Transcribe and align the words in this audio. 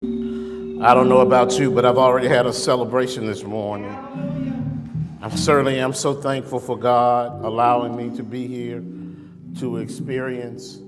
I 0.00 0.94
don't 0.94 1.08
know 1.08 1.22
about 1.22 1.58
you, 1.58 1.72
but 1.72 1.84
I've 1.84 1.98
already 1.98 2.28
had 2.28 2.46
a 2.46 2.52
celebration 2.52 3.26
this 3.26 3.42
morning. 3.42 3.90
I 5.20 5.28
certainly 5.30 5.80
am 5.80 5.92
so 5.92 6.14
thankful 6.14 6.60
for 6.60 6.78
God 6.78 7.44
allowing 7.44 7.96
me 7.96 8.16
to 8.16 8.22
be 8.22 8.46
here 8.46 8.80
to 9.58 9.78
experience 9.78 10.78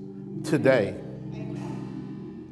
today. 0.45 0.95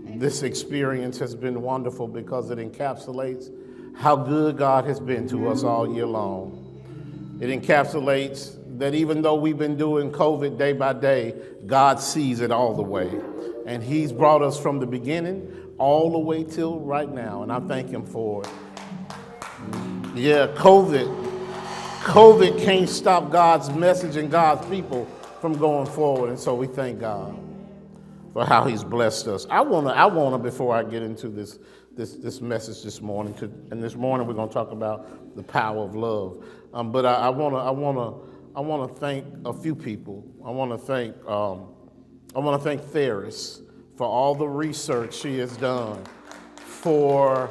This 0.03 0.43
experience 0.43 1.17
has 1.19 1.33
been 1.33 1.61
wonderful 1.61 2.09
because 2.09 2.51
it 2.51 2.57
encapsulates 2.57 3.49
how 3.95 4.17
good 4.17 4.57
God 4.57 4.83
has 4.83 4.99
been 4.99 5.29
to 5.29 5.47
us 5.47 5.63
all 5.63 5.89
year 5.95 6.07
long. 6.07 7.37
It 7.39 7.47
encapsulates 7.47 8.57
that 8.79 8.93
even 8.93 9.21
though 9.21 9.35
we've 9.35 9.57
been 9.57 9.77
doing 9.77 10.11
COVID 10.11 10.57
day 10.57 10.73
by 10.73 10.91
day, 10.91 11.35
God 11.65 12.01
sees 12.01 12.41
it 12.41 12.51
all 12.51 12.73
the 12.73 12.83
way. 12.83 13.09
And 13.65 13.81
He's 13.81 14.11
brought 14.11 14.41
us 14.41 14.59
from 14.59 14.79
the 14.79 14.87
beginning 14.87 15.55
all 15.79 16.11
the 16.11 16.19
way 16.19 16.43
till 16.43 16.79
right 16.81 17.09
now, 17.09 17.41
and 17.41 17.51
I 17.51 17.59
thank 17.61 17.89
Him 17.89 18.05
for 18.05 18.43
it. 18.43 18.49
Yeah, 20.13 20.47
COVID. 20.47 21.27
COVID 22.01 22.63
can't 22.63 22.89
stop 22.89 23.31
God's 23.31 23.69
message 23.69 24.15
and 24.15 24.29
God's 24.29 24.65
people 24.67 25.05
from 25.41 25.57
going 25.57 25.85
forward, 25.87 26.29
and 26.29 26.39
so 26.39 26.53
we 26.53 26.67
thank 26.67 26.99
God 26.99 27.37
for 28.33 28.45
how 28.45 28.65
He's 28.65 28.83
blessed 28.83 29.27
us. 29.27 29.47
I 29.49 29.61
wanna, 29.61 29.89
I 29.89 30.05
wanna, 30.05 30.37
before 30.37 30.75
I 30.75 30.83
get 30.83 31.01
into 31.01 31.29
this, 31.29 31.59
this, 31.95 32.15
this 32.15 32.41
message 32.41 32.83
this 32.83 33.01
morning, 33.01 33.33
and 33.71 33.81
this 33.81 33.95
morning 33.95 34.27
we're 34.27 34.33
gonna 34.33 34.51
talk 34.51 34.71
about 34.71 35.35
the 35.35 35.43
power 35.43 35.83
of 35.83 35.95
love. 35.95 36.45
Um, 36.73 36.91
but 36.91 37.05
I, 37.05 37.13
I 37.15 37.29
wanna, 37.29 37.57
I 37.57 37.71
wanna, 37.71 38.17
I 38.55 38.59
wanna 38.59 38.87
thank 38.93 39.25
a 39.45 39.53
few 39.53 39.75
people. 39.75 40.25
I 40.45 40.51
wanna 40.51 40.77
thank, 40.77 41.15
um, 41.25 41.69
I 42.35 42.39
wanna 42.39 42.59
thank 42.59 42.81
Theris 42.81 43.61
for 43.99 44.07
all 44.07 44.33
the 44.33 44.47
research 44.47 45.13
she 45.13 45.39
has 45.39 45.57
done, 45.57 46.01
for 46.55 47.49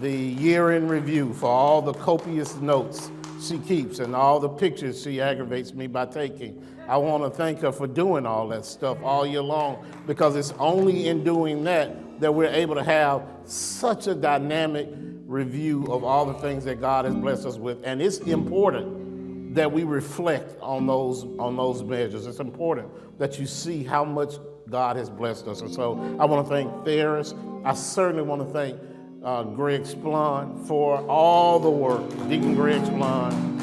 the 0.00 0.12
year 0.12 0.72
in 0.72 0.86
review, 0.86 1.32
for 1.32 1.48
all 1.48 1.80
the 1.80 1.94
copious 1.94 2.56
notes 2.56 3.10
she 3.40 3.56
keeps 3.60 3.98
and 3.98 4.14
all 4.14 4.38
the 4.38 4.50
pictures 4.50 5.02
she 5.02 5.18
aggravates 5.18 5.72
me 5.72 5.86
by 5.86 6.04
taking. 6.04 6.62
I 6.86 6.98
want 6.98 7.24
to 7.24 7.30
thank 7.30 7.60
her 7.60 7.72
for 7.72 7.86
doing 7.86 8.26
all 8.26 8.48
that 8.48 8.66
stuff 8.66 8.98
all 9.02 9.26
year 9.26 9.40
long 9.40 9.82
because 10.06 10.36
it's 10.36 10.52
only 10.58 11.08
in 11.08 11.24
doing 11.24 11.64
that 11.64 12.20
that 12.20 12.34
we're 12.34 12.52
able 12.52 12.74
to 12.74 12.84
have 12.84 13.26
such 13.44 14.08
a 14.08 14.14
dynamic 14.14 14.90
review 15.26 15.86
of 15.86 16.04
all 16.04 16.26
the 16.26 16.34
things 16.34 16.66
that 16.66 16.82
God 16.82 17.06
has 17.06 17.14
blessed 17.14 17.46
us 17.46 17.56
with. 17.56 17.78
And 17.82 18.02
it's 18.02 18.18
important 18.18 19.54
that 19.54 19.72
we 19.72 19.84
reflect 19.84 20.54
on 20.60 20.86
those 20.86 21.24
on 21.38 21.56
those 21.56 21.82
measures. 21.82 22.26
It's 22.26 22.40
important 22.40 22.90
that 23.18 23.38
you 23.38 23.46
see 23.46 23.82
how 23.82 24.04
much 24.04 24.34
God 24.72 24.96
has 24.96 25.10
blessed 25.10 25.46
us. 25.48 25.60
And 25.60 25.72
so 25.72 25.92
I 26.18 26.24
want 26.24 26.48
to 26.48 26.50
thank 26.50 26.72
Theris. 26.86 27.34
I 27.62 27.74
certainly 27.74 28.22
want 28.22 28.40
to 28.40 28.52
thank 28.52 28.80
uh, 29.22 29.42
Greg 29.44 29.82
Splund 29.82 30.66
for 30.66 31.06
all 31.08 31.60
the 31.60 31.70
work, 31.70 32.08
Deacon 32.30 32.54
Greg 32.54 32.80
Splund. 32.80 33.60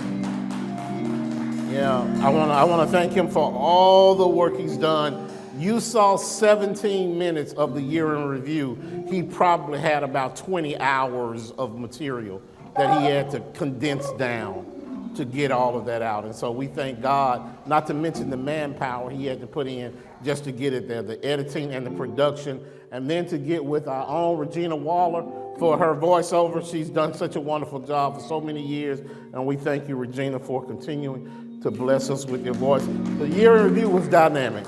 Yeah, 1.73 2.01
I 2.23 2.29
want 2.29 2.51
to 2.51 2.53
I 2.53 2.63
want 2.63 2.87
to 2.87 2.91
thank 2.91 3.11
him 3.11 3.27
for 3.27 3.51
all 3.51 4.13
the 4.13 4.27
work 4.27 4.55
he's 4.55 4.77
done. 4.77 5.31
You 5.57 5.79
saw 5.79 6.15
17 6.15 7.17
minutes 7.17 7.53
of 7.53 7.73
the 7.73 7.81
year 7.81 8.13
in 8.13 8.25
review. 8.27 8.77
He 9.09 9.23
probably 9.23 9.79
had 9.79 10.03
about 10.03 10.35
20 10.35 10.77
hours 10.77 11.51
of 11.57 11.79
material 11.79 12.39
that 12.77 13.01
he 13.01 13.07
had 13.07 13.31
to 13.31 13.39
condense 13.55 14.11
down 14.13 15.11
to 15.15 15.25
get 15.25 15.51
all 15.51 15.75
of 15.75 15.85
that 15.85 16.03
out. 16.03 16.23
And 16.23 16.35
so 16.35 16.51
we 16.51 16.67
thank 16.67 17.01
God, 17.01 17.67
not 17.67 17.87
to 17.87 17.93
mention 17.95 18.29
the 18.29 18.37
manpower 18.37 19.09
he 19.09 19.25
had 19.25 19.41
to 19.41 19.47
put 19.47 19.67
in 19.67 19.97
just 20.23 20.43
to 20.43 20.51
get 20.51 20.73
it 20.73 20.87
there, 20.87 21.01
the 21.01 21.23
editing 21.25 21.73
and 21.73 21.85
the 21.85 21.91
production, 21.91 22.63
and 22.91 23.09
then 23.09 23.25
to 23.27 23.37
get 23.37 23.63
with 23.63 23.87
our 23.87 24.07
own 24.07 24.37
Regina 24.37 24.75
Waller 24.75 25.23
for 25.57 25.77
her 25.77 25.95
voiceover. 25.95 26.65
She's 26.69 26.89
done 26.89 27.13
such 27.13 27.35
a 27.35 27.41
wonderful 27.41 27.79
job 27.79 28.15
for 28.15 28.21
so 28.21 28.41
many 28.41 28.65
years, 28.65 28.99
and 29.33 29.45
we 29.45 29.55
thank 29.55 29.87
you, 29.87 29.95
Regina, 29.95 30.39
for 30.39 30.65
continuing 30.65 31.59
to 31.61 31.71
bless 31.71 32.09
us 32.09 32.25
with 32.25 32.45
your 32.45 32.53
voice. 32.53 32.85
The 33.17 33.27
year 33.27 33.57
in 33.57 33.65
review 33.65 33.89
was 33.89 34.07
dynamic. 34.07 34.65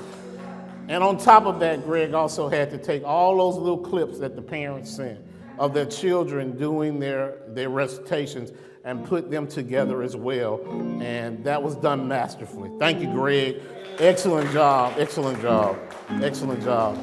And 0.88 1.02
on 1.02 1.16
top 1.16 1.46
of 1.46 1.60
that, 1.60 1.84
Greg 1.84 2.12
also 2.12 2.48
had 2.48 2.70
to 2.70 2.78
take 2.78 3.04
all 3.04 3.38
those 3.38 3.56
little 3.56 3.78
clips 3.78 4.18
that 4.18 4.36
the 4.36 4.42
parents 4.42 4.90
sent 4.90 5.18
of 5.58 5.74
their 5.74 5.86
children 5.86 6.56
doing 6.58 6.98
their, 6.98 7.38
their 7.48 7.68
recitations 7.68 8.52
and 8.84 9.06
put 9.06 9.30
them 9.30 9.46
together 9.46 10.02
as 10.02 10.16
well. 10.16 10.60
And 11.00 11.44
that 11.44 11.62
was 11.62 11.76
done 11.76 12.08
masterfully. 12.08 12.70
Thank 12.78 13.00
you, 13.00 13.06
Greg. 13.12 13.62
Excellent 13.98 14.50
job, 14.52 14.94
excellent 14.98 15.40
job, 15.40 15.78
excellent 16.22 16.62
job. 16.62 16.98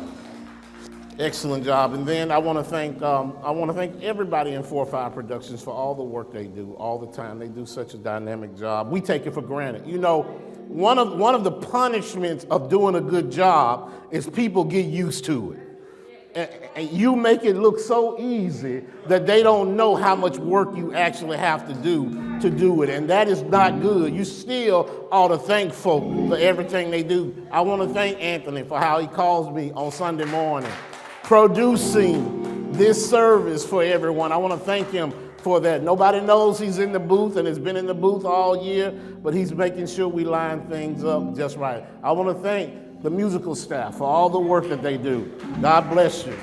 Excellent 1.20 1.66
job. 1.66 1.94
And 1.94 2.08
then 2.08 2.32
I 2.32 2.38
want 2.38 2.58
to 2.60 2.64
thank 2.64 3.02
um, 3.02 3.38
I 3.44 3.52
want 3.52 3.70
to 3.70 3.74
thank 3.74 4.02
everybody 4.02 4.54
in 4.54 4.64
Four 4.64 4.86
Five 4.86 5.14
Productions 5.14 5.62
for 5.62 5.74
all 5.74 5.94
the 5.94 6.04
work 6.04 6.32
they 6.32 6.48
do 6.48 6.74
all 6.76 6.98
the 6.98 7.12
time. 7.12 7.40
They 7.40 7.50
do 7.50 7.66
such 7.66 7.94
a 7.94 7.98
dynamic 7.98 8.56
job. 8.58 8.90
We 8.90 9.02
take 9.02 9.26
it 9.26 9.34
for 9.34 9.42
granted. 9.42 9.86
You 9.86 9.98
know, 9.98 10.24
one 10.70 10.98
of 10.98 11.18
one 11.18 11.36
of 11.36 11.44
the 11.44 11.52
punishments 11.52 12.46
of 12.46 12.70
doing 12.70 12.96
a 12.96 13.02
good 13.02 13.32
job 13.32 13.92
is 14.12 14.30
people 14.30 14.64
get 14.64 14.86
used 14.86 15.26
to 15.26 15.52
it 15.52 15.69
and 16.76 16.90
you 16.92 17.16
make 17.16 17.44
it 17.44 17.56
look 17.56 17.80
so 17.80 18.20
easy 18.20 18.84
that 19.08 19.26
they 19.26 19.44
don't 19.44 19.76
know 19.76 19.96
how 19.96 20.16
much 20.16 20.38
work 20.38 20.76
you 20.76 20.94
actually 20.94 21.38
have 21.38 21.68
to 21.68 21.74
do 21.74 22.40
to 22.40 22.50
do 22.50 22.82
it. 22.84 22.90
And 22.90 23.10
that 23.10 23.28
is 23.28 23.42
not 23.44 23.82
good. 23.82 24.14
You 24.14 24.24
still 24.24 25.08
ought 25.12 25.30
to 25.30 25.38
thank 25.38 25.74
folk 25.74 26.04
for 26.30 26.38
everything 26.38 26.92
they 26.92 27.04
do. 27.04 27.48
I 27.52 27.62
want 27.62 27.82
to 27.88 27.94
thank 27.94 28.22
Anthony 28.22 28.64
for 28.64 28.80
how 28.80 29.00
he 29.00 29.08
calls 29.08 29.54
me 29.54 29.72
on 29.74 29.92
Sunday 29.92 30.26
morning, 30.26 30.72
producing 31.24 32.72
this 32.72 33.10
service 33.10 33.66
for 33.66 33.84
everyone. 33.84 34.32
I 34.32 34.38
want 34.38 34.54
to 34.54 34.66
thank 34.66 34.92
him 34.92 35.14
for 35.38 35.60
that. 35.62 35.84
Nobody 35.84 36.20
knows 36.20 36.60
he's 36.60 36.80
in 36.80 36.92
the 36.92 37.00
booth 37.00 37.38
and 37.38 37.48
has 37.48 37.60
been 37.60 37.76
in 37.76 37.86
the 37.86 37.94
booth 37.94 38.26
all 38.26 38.64
year, 38.64 38.92
but 38.92 39.34
he's 39.34 39.54
making 39.54 39.88
sure 39.88 40.08
we 40.08 40.24
line 40.24 40.68
things 40.68 41.04
up 41.04 41.36
just 41.36 41.58
right. 41.58 41.84
I 42.04 42.12
want 42.12 42.36
to 42.36 42.44
thank 42.44 42.74
the 43.02 43.10
musical 43.10 43.56
staff 43.56 43.98
for 43.98 44.04
all 44.04 44.30
the 44.30 44.40
work 44.40 44.68
that 44.70 44.82
they 44.82 44.98
do. 44.98 45.32
God 45.62 45.90
bless 45.90 46.26
you. 46.26 46.38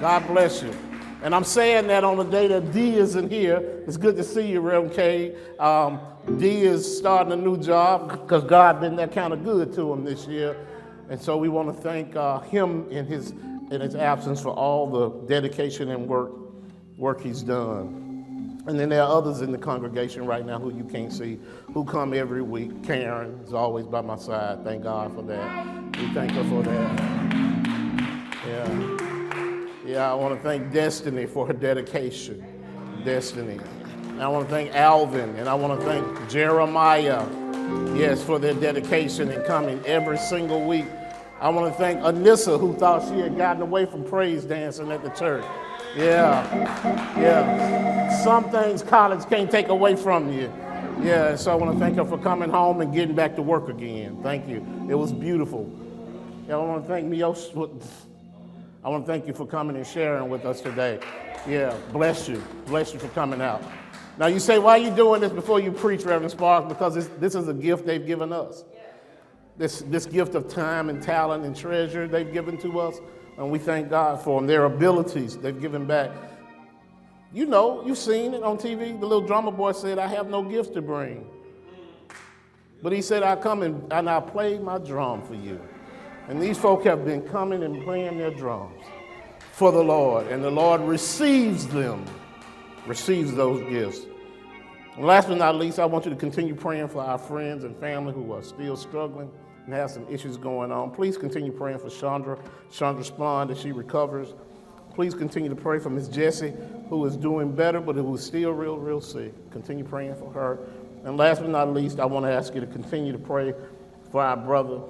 God 0.00 0.26
bless 0.26 0.62
you. 0.62 0.74
And 1.22 1.34
I'm 1.34 1.44
saying 1.44 1.88
that 1.88 2.04
on 2.04 2.16
the 2.16 2.24
day 2.24 2.46
that 2.46 2.72
D 2.72 2.96
isn't 2.96 3.30
here. 3.30 3.82
It's 3.86 3.96
good 3.96 4.16
to 4.16 4.24
see 4.24 4.46
you, 4.46 4.60
Reverend 4.60 4.94
K. 4.94 5.34
Um, 5.58 6.00
D 6.38 6.62
is 6.62 6.98
starting 6.98 7.32
a 7.32 7.36
new 7.36 7.58
job 7.58 8.10
because 8.12 8.44
God 8.44 8.80
been 8.80 8.96
that 8.96 9.12
kind 9.12 9.32
of 9.32 9.44
good 9.44 9.72
to 9.74 9.92
him 9.92 10.04
this 10.04 10.26
year. 10.26 10.56
And 11.10 11.20
so 11.20 11.36
we 11.36 11.48
want 11.48 11.74
to 11.74 11.82
thank 11.82 12.14
uh, 12.14 12.40
him 12.40 12.88
in 12.90 13.06
his, 13.06 13.30
in 13.70 13.80
his 13.80 13.94
absence 13.94 14.40
for 14.40 14.50
all 14.50 14.86
the 14.88 15.26
dedication 15.26 15.90
and 15.90 16.06
work, 16.06 16.30
work 16.96 17.20
he's 17.20 17.42
done. 17.42 18.07
And 18.68 18.78
then 18.78 18.90
there 18.90 19.02
are 19.02 19.10
others 19.10 19.40
in 19.40 19.50
the 19.50 19.56
congregation 19.56 20.26
right 20.26 20.44
now 20.44 20.58
who 20.58 20.70
you 20.76 20.84
can't 20.84 21.10
see, 21.10 21.40
who 21.72 21.86
come 21.86 22.12
every 22.12 22.42
week. 22.42 22.84
Karen 22.84 23.40
is 23.46 23.54
always 23.54 23.86
by 23.86 24.02
my 24.02 24.16
side. 24.16 24.62
Thank 24.62 24.82
God 24.82 25.14
for 25.14 25.22
that. 25.22 25.96
We 25.96 26.12
thank 26.12 26.32
her 26.32 26.44
for 26.44 26.62
that. 26.62 26.98
Yeah. 28.46 29.68
Yeah, 29.86 30.12
I 30.12 30.14
want 30.14 30.36
to 30.36 30.42
thank 30.42 30.70
Destiny 30.70 31.24
for 31.24 31.46
her 31.46 31.54
dedication. 31.54 32.44
Destiny. 33.06 33.58
And 34.10 34.22
I 34.22 34.28
want 34.28 34.46
to 34.46 34.54
thank 34.54 34.74
Alvin 34.74 35.34
and 35.36 35.48
I 35.48 35.54
want 35.54 35.80
to 35.80 35.86
thank 35.86 36.28
Jeremiah, 36.28 37.26
yes, 37.96 38.22
for 38.22 38.38
their 38.38 38.52
dedication 38.52 39.30
and 39.30 39.42
coming 39.46 39.82
every 39.86 40.18
single 40.18 40.66
week. 40.66 40.84
I 41.40 41.48
want 41.48 41.72
to 41.72 41.78
thank 41.78 42.00
Anissa, 42.00 42.60
who 42.60 42.74
thought 42.74 43.08
she 43.08 43.18
had 43.18 43.34
gotten 43.34 43.62
away 43.62 43.86
from 43.86 44.04
praise 44.04 44.44
dancing 44.44 44.92
at 44.92 45.02
the 45.02 45.10
church. 45.10 45.44
Yeah, 45.96 47.18
yeah. 47.18 48.22
Some 48.22 48.50
things 48.50 48.82
college 48.82 49.28
can't 49.28 49.50
take 49.50 49.68
away 49.68 49.96
from 49.96 50.32
you. 50.32 50.52
Yeah, 51.00 51.36
so 51.36 51.52
I 51.52 51.54
want 51.54 51.72
to 51.72 51.78
thank 51.78 51.96
her 51.96 52.04
for 52.04 52.18
coming 52.18 52.50
home 52.50 52.80
and 52.80 52.92
getting 52.92 53.14
back 53.14 53.36
to 53.36 53.42
work 53.42 53.68
again. 53.68 54.18
Thank 54.22 54.48
you. 54.48 54.56
It 54.88 54.94
was 54.94 55.12
beautiful. 55.12 55.70
Yeah, 56.48 56.56
I 56.56 56.58
want 56.58 56.82
to 56.82 56.88
thank 56.88 57.08
Mios. 57.08 57.50
I 58.84 58.88
want 58.88 59.06
to 59.06 59.12
thank 59.12 59.26
you 59.26 59.32
for 59.32 59.46
coming 59.46 59.76
and 59.76 59.86
sharing 59.86 60.28
with 60.28 60.44
us 60.44 60.60
today. 60.60 60.98
Yeah, 61.46 61.76
bless 61.92 62.28
you. 62.28 62.42
Bless 62.66 62.92
you 62.92 62.98
for 62.98 63.08
coming 63.08 63.40
out. 63.40 63.62
Now 64.18 64.26
you 64.26 64.40
say, 64.40 64.58
why 64.58 64.72
are 64.72 64.82
you 64.82 64.90
doing 64.90 65.20
this 65.20 65.32
before 65.32 65.60
you 65.60 65.70
preach, 65.70 66.04
Reverend 66.04 66.32
Sparks? 66.32 66.68
Because 66.68 66.94
this, 66.94 67.08
this 67.18 67.34
is 67.36 67.46
a 67.46 67.54
gift 67.54 67.86
they've 67.86 68.04
given 68.04 68.32
us. 68.32 68.64
This, 69.56 69.80
this 69.82 70.06
gift 70.06 70.34
of 70.34 70.48
time 70.48 70.88
and 70.88 71.02
talent 71.02 71.44
and 71.44 71.54
treasure 71.54 72.08
they've 72.08 72.32
given 72.32 72.58
to 72.58 72.80
us. 72.80 72.98
And 73.38 73.52
we 73.52 73.58
thank 73.60 73.88
God 73.88 74.20
for 74.20 74.40
them, 74.40 74.48
their 74.48 74.64
abilities 74.64 75.36
they've 75.36 75.58
given 75.58 75.86
back. 75.86 76.10
You 77.32 77.46
know, 77.46 77.86
you've 77.86 77.98
seen 77.98 78.34
it 78.34 78.42
on 78.42 78.58
TV. 78.58 78.98
The 78.98 79.06
little 79.06 79.26
drummer 79.26 79.52
boy 79.52 79.72
said, 79.72 79.98
I 79.98 80.08
have 80.08 80.28
no 80.28 80.42
gifts 80.42 80.70
to 80.70 80.82
bring. 80.82 81.24
But 82.82 82.92
he 82.92 83.00
said, 83.00 83.22
I'll 83.22 83.36
come 83.36 83.62
and, 83.62 83.92
and 83.92 84.10
I'll 84.10 84.22
play 84.22 84.58
my 84.58 84.78
drum 84.78 85.22
for 85.22 85.34
you. 85.34 85.60
And 86.28 86.42
these 86.42 86.58
folk 86.58 86.84
have 86.84 87.04
been 87.04 87.22
coming 87.22 87.62
and 87.62 87.82
playing 87.84 88.18
their 88.18 88.32
drums 88.32 88.84
for 89.52 89.70
the 89.70 89.82
Lord. 89.82 90.26
And 90.26 90.42
the 90.42 90.50
Lord 90.50 90.80
receives 90.80 91.66
them, 91.68 92.04
receives 92.86 93.34
those 93.34 93.60
gifts. 93.70 94.00
And 94.96 95.06
last 95.06 95.28
but 95.28 95.38
not 95.38 95.54
least, 95.54 95.78
I 95.78 95.84
want 95.84 96.06
you 96.06 96.10
to 96.10 96.16
continue 96.16 96.56
praying 96.56 96.88
for 96.88 97.02
our 97.02 97.18
friends 97.18 97.62
and 97.62 97.76
family 97.76 98.12
who 98.12 98.32
are 98.32 98.42
still 98.42 98.76
struggling 98.76 99.30
and 99.68 99.76
has 99.76 99.92
some 99.92 100.06
issues 100.08 100.38
going 100.38 100.72
on. 100.72 100.90
Please 100.90 101.18
continue 101.18 101.52
praying 101.52 101.78
for 101.78 101.90
Chandra, 101.90 102.38
Chandra 102.72 103.04
Splund, 103.04 103.48
that 103.48 103.58
she 103.58 103.70
recovers 103.70 104.32
Please 104.98 105.14
continue 105.14 105.48
to 105.48 105.54
pray 105.54 105.78
for 105.78 105.90
Miss 105.90 106.08
Jessie, 106.08 106.52
who 106.88 107.06
is 107.06 107.16
doing 107.16 107.54
better, 107.54 107.80
but 107.80 107.94
who 107.94 108.16
is 108.16 108.24
still 108.24 108.50
real, 108.50 108.78
real 108.78 109.00
sick. 109.00 109.32
Continue 109.52 109.84
praying 109.84 110.16
for 110.16 110.28
her. 110.32 110.58
And 111.04 111.16
last 111.16 111.40
but 111.40 111.50
not 111.50 111.72
least, 111.72 112.00
I 112.00 112.04
want 112.04 112.26
to 112.26 112.32
ask 112.32 112.52
you 112.52 112.60
to 112.60 112.66
continue 112.66 113.12
to 113.12 113.18
pray 113.18 113.54
for 114.10 114.20
our 114.20 114.36
brother, 114.36 114.80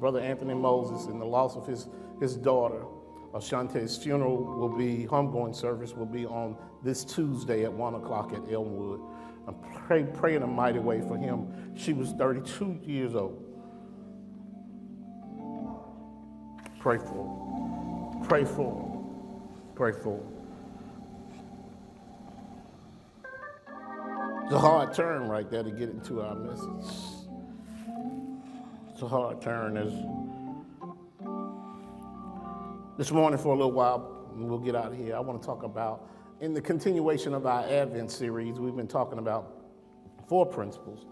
Brother 0.00 0.18
Anthony 0.18 0.54
Moses, 0.54 1.06
and 1.06 1.20
the 1.20 1.24
loss 1.24 1.54
of 1.54 1.68
his, 1.68 1.86
his 2.18 2.34
daughter. 2.34 2.82
Ashante's 3.32 3.96
funeral 3.96 4.42
will 4.42 4.76
be, 4.76 5.06
homegoing 5.08 5.54
service 5.54 5.94
will 5.94 6.04
be 6.04 6.26
on 6.26 6.56
this 6.82 7.04
Tuesday 7.04 7.62
at 7.62 7.72
1 7.72 7.94
o'clock 7.94 8.32
at 8.32 8.52
Elmwood. 8.52 9.00
I'm 9.46 9.54
pray, 9.86 10.02
praying 10.02 10.42
a 10.42 10.48
mighty 10.48 10.80
way 10.80 11.00
for 11.00 11.16
him. 11.16 11.76
She 11.76 11.92
was 11.92 12.10
32 12.14 12.80
years 12.82 13.14
old. 13.14 13.43
Pray 16.84 16.98
for. 16.98 18.20
Pray 18.28 18.44
for. 18.44 19.06
Pray 19.74 19.92
for. 19.92 20.20
It's 24.44 24.52
a 24.52 24.58
hard 24.58 24.92
turn 24.92 25.26
right 25.26 25.50
there 25.50 25.62
to 25.62 25.70
get 25.70 25.88
into 25.88 26.20
our 26.20 26.34
message. 26.34 26.92
It's 28.92 29.00
a 29.00 29.08
hard 29.08 29.40
turn 29.40 29.78
as 29.78 29.94
this 32.98 33.10
morning 33.10 33.38
for 33.38 33.54
a 33.54 33.56
little 33.56 33.72
while, 33.72 34.28
we'll 34.34 34.58
get 34.58 34.76
out 34.76 34.92
of 34.92 34.98
here. 34.98 35.16
I 35.16 35.20
want 35.20 35.40
to 35.40 35.46
talk 35.46 35.62
about, 35.62 36.06
in 36.42 36.52
the 36.52 36.60
continuation 36.60 37.32
of 37.32 37.46
our 37.46 37.64
Advent 37.66 38.10
series, 38.10 38.60
we've 38.60 38.76
been 38.76 38.86
talking 38.86 39.18
about 39.18 39.64
four 40.28 40.44
principles, 40.44 41.06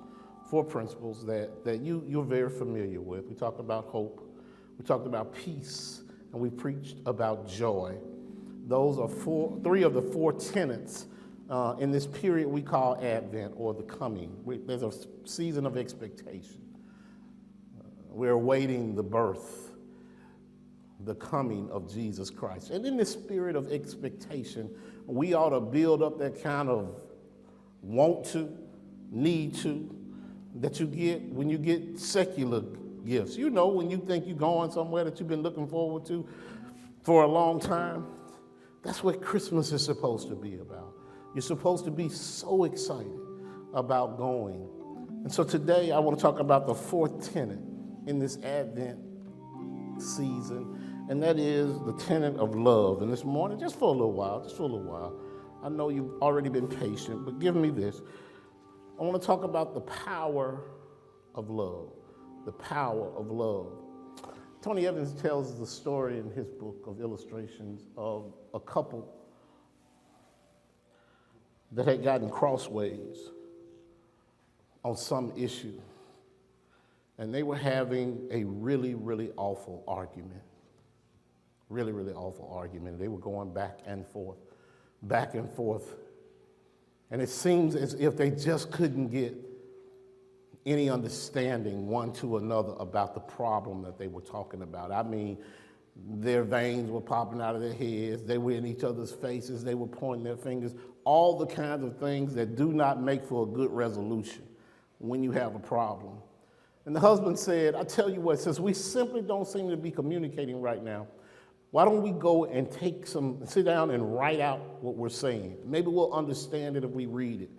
four 0.50 0.64
principles 0.64 1.24
that, 1.24 1.64
that 1.64 1.80
you, 1.80 2.04
you're 2.06 2.24
very 2.24 2.50
familiar 2.50 3.00
with. 3.00 3.26
We 3.26 3.34
talk 3.34 3.58
about 3.58 3.86
hope, 3.86 4.28
we 4.82 4.88
talked 4.88 5.06
about 5.06 5.32
peace, 5.32 6.02
and 6.32 6.40
we 6.40 6.50
preached 6.50 6.96
about 7.06 7.48
joy. 7.48 7.94
Those 8.66 8.98
are 8.98 9.06
four, 9.06 9.56
three 9.62 9.84
of 9.84 9.94
the 9.94 10.02
four 10.02 10.32
tenets 10.32 11.06
uh, 11.48 11.76
in 11.78 11.92
this 11.92 12.04
period 12.04 12.48
we 12.48 12.62
call 12.62 12.98
Advent 13.00 13.54
or 13.56 13.74
the 13.74 13.84
coming. 13.84 14.36
We, 14.44 14.56
there's 14.56 14.82
a 14.82 14.90
season 15.24 15.66
of 15.66 15.76
expectation. 15.76 16.60
Uh, 17.78 17.84
we're 18.08 18.32
awaiting 18.32 18.96
the 18.96 19.04
birth, 19.04 19.70
the 21.04 21.14
coming 21.14 21.70
of 21.70 21.88
Jesus 21.92 22.28
Christ. 22.28 22.70
And 22.70 22.84
in 22.84 22.96
this 22.96 23.12
spirit 23.12 23.54
of 23.54 23.70
expectation, 23.70 24.68
we 25.06 25.32
ought 25.32 25.50
to 25.50 25.60
build 25.60 26.02
up 26.02 26.18
that 26.18 26.42
kind 26.42 26.68
of 26.68 26.92
want 27.82 28.24
to, 28.32 28.52
need 29.12 29.54
to, 29.58 29.94
that 30.56 30.80
you 30.80 30.86
get 30.86 31.22
when 31.22 31.48
you 31.48 31.58
get 31.58 32.00
secular 32.00 32.62
gifts. 33.04 33.36
You 33.36 33.50
know, 33.50 33.68
when 33.68 33.90
you 33.90 33.98
think 33.98 34.26
you're 34.26 34.36
going 34.36 34.70
somewhere 34.70 35.04
that 35.04 35.18
you've 35.18 35.28
been 35.28 35.42
looking 35.42 35.66
forward 35.66 36.06
to 36.06 36.26
for 37.02 37.24
a 37.24 37.28
long 37.28 37.60
time, 37.60 38.06
that's 38.82 39.02
what 39.02 39.22
Christmas 39.22 39.72
is 39.72 39.84
supposed 39.84 40.28
to 40.28 40.34
be 40.34 40.56
about. 40.56 40.94
You're 41.34 41.42
supposed 41.42 41.84
to 41.84 41.90
be 41.90 42.08
so 42.08 42.64
excited 42.64 43.20
about 43.72 44.18
going. 44.18 44.68
And 45.22 45.32
so 45.32 45.44
today 45.44 45.92
I 45.92 45.98
want 45.98 46.18
to 46.18 46.22
talk 46.22 46.40
about 46.40 46.66
the 46.66 46.74
fourth 46.74 47.32
tenet 47.32 47.60
in 48.06 48.18
this 48.18 48.38
Advent 48.38 48.98
season, 49.98 51.06
and 51.08 51.22
that 51.22 51.38
is 51.38 51.78
the 51.84 51.92
tenet 51.92 52.36
of 52.36 52.54
love. 52.56 53.02
And 53.02 53.12
this 53.12 53.24
morning, 53.24 53.58
just 53.58 53.78
for 53.78 53.88
a 53.88 53.92
little 53.92 54.12
while, 54.12 54.42
just 54.42 54.56
for 54.56 54.64
a 54.64 54.66
little 54.66 54.82
while, 54.82 55.18
I 55.62 55.68
know 55.68 55.90
you've 55.90 56.20
already 56.20 56.48
been 56.48 56.66
patient, 56.66 57.24
but 57.24 57.38
give 57.38 57.54
me 57.54 57.70
this. 57.70 58.00
I 59.00 59.04
want 59.04 59.20
to 59.20 59.24
talk 59.26 59.44
about 59.44 59.74
the 59.74 59.80
power 59.80 60.64
of 61.34 61.50
love. 61.50 61.92
The 62.44 62.52
power 62.52 63.10
of 63.16 63.30
love. 63.30 63.72
Tony 64.60 64.86
Evans 64.86 65.12
tells 65.20 65.58
the 65.58 65.66
story 65.66 66.18
in 66.18 66.30
his 66.30 66.48
book 66.48 66.84
of 66.86 67.00
illustrations 67.00 67.82
of 67.96 68.32
a 68.54 68.60
couple 68.60 69.12
that 71.72 71.86
had 71.86 72.04
gotten 72.04 72.30
crossways 72.30 73.30
on 74.84 74.96
some 74.96 75.32
issue. 75.36 75.80
And 77.18 77.34
they 77.34 77.42
were 77.42 77.56
having 77.56 78.28
a 78.30 78.44
really, 78.44 78.94
really 78.94 79.30
awful 79.36 79.84
argument. 79.86 80.42
Really, 81.68 81.92
really 81.92 82.12
awful 82.12 82.52
argument. 82.52 82.98
They 82.98 83.08
were 83.08 83.18
going 83.18 83.52
back 83.52 83.80
and 83.86 84.06
forth, 84.06 84.38
back 85.02 85.34
and 85.34 85.48
forth. 85.50 85.94
And 87.10 87.22
it 87.22 87.28
seems 87.28 87.74
as 87.74 87.94
if 87.94 88.16
they 88.16 88.30
just 88.30 88.70
couldn't 88.70 89.08
get 89.08 89.34
any 90.64 90.88
understanding 90.88 91.88
one 91.88 92.12
to 92.14 92.36
another 92.36 92.74
about 92.78 93.14
the 93.14 93.20
problem 93.20 93.82
that 93.82 93.98
they 93.98 94.06
were 94.06 94.20
talking 94.20 94.62
about. 94.62 94.92
I 94.92 95.02
mean, 95.02 95.38
their 95.96 96.42
veins 96.44 96.90
were 96.90 97.00
popping 97.00 97.40
out 97.40 97.54
of 97.54 97.60
their 97.60 97.74
heads. 97.74 98.22
They 98.22 98.38
were 98.38 98.52
in 98.52 98.66
each 98.66 98.84
other's 98.84 99.12
faces. 99.12 99.64
They 99.64 99.74
were 99.74 99.86
pointing 99.86 100.24
their 100.24 100.36
fingers. 100.36 100.74
All 101.04 101.36
the 101.36 101.46
kinds 101.46 101.84
of 101.84 101.98
things 101.98 102.34
that 102.34 102.56
do 102.56 102.72
not 102.72 103.02
make 103.02 103.24
for 103.24 103.42
a 103.42 103.46
good 103.46 103.70
resolution 103.70 104.42
when 104.98 105.22
you 105.22 105.32
have 105.32 105.54
a 105.54 105.58
problem. 105.58 106.18
And 106.86 106.96
the 106.96 107.00
husband 107.00 107.38
said, 107.38 107.74
I 107.74 107.84
tell 107.84 108.08
you 108.10 108.20
what, 108.20 108.40
since 108.40 108.58
we 108.58 108.72
simply 108.72 109.22
don't 109.22 109.46
seem 109.46 109.68
to 109.70 109.76
be 109.76 109.90
communicating 109.90 110.60
right 110.60 110.82
now, 110.82 111.06
why 111.70 111.84
don't 111.84 112.02
we 112.02 112.10
go 112.10 112.44
and 112.44 112.70
take 112.70 113.06
some, 113.06 113.40
sit 113.46 113.64
down 113.64 113.90
and 113.90 114.14
write 114.14 114.40
out 114.40 114.82
what 114.82 114.96
we're 114.96 115.08
saying? 115.08 115.56
Maybe 115.64 115.88
we'll 115.88 116.12
understand 116.12 116.76
it 116.76 116.84
if 116.84 116.90
we 116.90 117.06
read 117.06 117.42
it. 117.42 117.50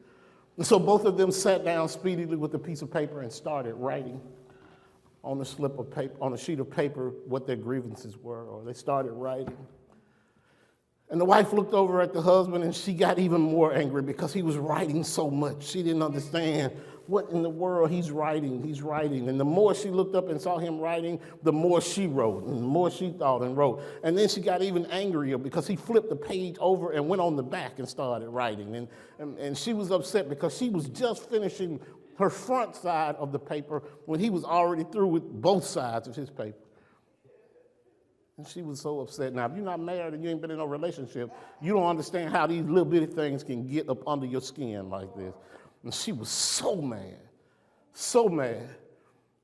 And 0.58 0.66
so 0.66 0.78
both 0.78 1.06
of 1.06 1.18
them 1.18 1.32
sat 1.32 1.66
down 1.66 1.90
speedily 1.90 2.36
with 2.36 2.54
a 2.54 2.60
piece 2.60 2.82
of 2.82 2.92
paper 2.92 3.22
and 3.22 3.32
started 3.32 3.74
writing 3.74 4.22
on 5.24 5.40
a 5.42 5.46
slip 5.46 5.80
of 5.80 5.90
paper, 5.90 6.16
on 6.22 6.34
a 6.34 6.38
sheet 6.38 6.60
of 6.60 6.70
paper, 6.70 7.14
what 7.26 7.48
their 7.48 7.56
grievances 7.56 8.18
were, 8.18 8.46
or 8.46 8.64
they 8.64 8.74
started 8.74 9.14
writing. 9.14 9.58
And 11.10 11.20
the 11.20 11.26
wife 11.26 11.54
looked 11.54 11.74
over 11.74 12.02
at 12.02 12.14
the 12.14 12.22
husband 12.22 12.64
and 12.64 12.74
she 12.74 12.94
got 12.94 13.20
even 13.20 13.42
more 13.42 13.74
angry 13.74 14.02
because 14.02 14.34
he 14.34 14.42
was 14.42 14.58
writing 14.58 15.04
so 15.04 15.30
much. 15.30 15.64
She 15.64 15.84
didn't 15.84 16.02
understand 16.02 16.74
what 17.08 17.30
in 17.30 17.44
the 17.44 17.50
world 17.50 17.92
he's 17.92 18.12
writing. 18.12 18.64
He's 18.64 18.82
writing. 18.82 19.30
And 19.30 19.40
the 19.40 19.46
more 19.46 19.76
she 19.76 19.90
looked 19.90 20.16
up 20.16 20.30
and 20.30 20.40
saw 20.40 20.58
him 20.58 20.80
writing, 20.80 21.20
the 21.44 21.52
more 21.52 21.82
she 21.82 22.08
wrote 22.08 22.46
and 22.46 22.58
the 22.58 22.62
more 22.62 22.90
she 22.90 23.12
thought 23.12 23.42
and 23.42 23.58
wrote. 23.58 23.82
And 24.04 24.18
then 24.18 24.30
she 24.30 24.42
got 24.42 24.62
even 24.62 24.86
angrier 24.88 25.38
because 25.38 25.68
he 25.68 25.76
flipped 25.76 26.10
the 26.10 26.16
page 26.16 26.56
over 26.60 26.92
and 26.92 27.08
went 27.08 27.22
on 27.22 27.36
the 27.36 27.44
back 27.44 27.80
and 27.80 27.88
started 27.88 28.30
writing. 28.30 28.76
And, 28.76 28.88
and, 29.20 29.38
and 29.38 29.58
she 29.58 29.74
was 29.74 29.92
upset 29.92 30.30
because 30.30 30.58
she 30.58 30.70
was 30.70 30.88
just 30.90 31.30
finishing 31.30 31.80
her 32.18 32.30
front 32.30 32.76
side 32.76 33.16
of 33.16 33.32
the 33.32 33.40
paper 33.40 33.84
when 34.06 34.20
he 34.20 34.30
was 34.30 34.44
already 34.44 34.84
through 34.84 35.08
with 35.08 35.24
both 35.24 35.66
sides 35.66 36.08
of 36.08 36.16
his 36.16 36.30
paper. 36.30 36.58
And 38.38 38.48
she 38.48 38.64
was 38.64 38.82
so 38.82 39.00
upset. 39.00 39.33
Now, 39.33 39.45
if 39.45 39.56
you're 39.56 39.64
not 39.64 39.80
married 39.80 40.16
and 40.16 40.24
you 40.24 40.30
ain't 40.30 40.42
been 40.42 40.52
in 40.52 40.60
a 40.60 40.66
relationship, 40.66 41.31
you 41.62 41.74
don't 41.74 41.86
understand 41.86 42.31
how 42.31 42.48
these 42.48 42.64
little 42.64 42.86
bitty 42.86 43.06
things 43.07 43.44
can 43.44 43.68
get 43.68 43.90
up 43.90 44.07
under 44.07 44.26
your 44.26 44.42
skin 44.42 44.90
like 44.90 45.14
this. 45.16 45.33
And 45.83 45.94
she 45.94 46.11
was 46.11 46.30
so 46.30 46.75
mad, 46.81 47.19
so 47.94 48.30
mad. 48.30 48.69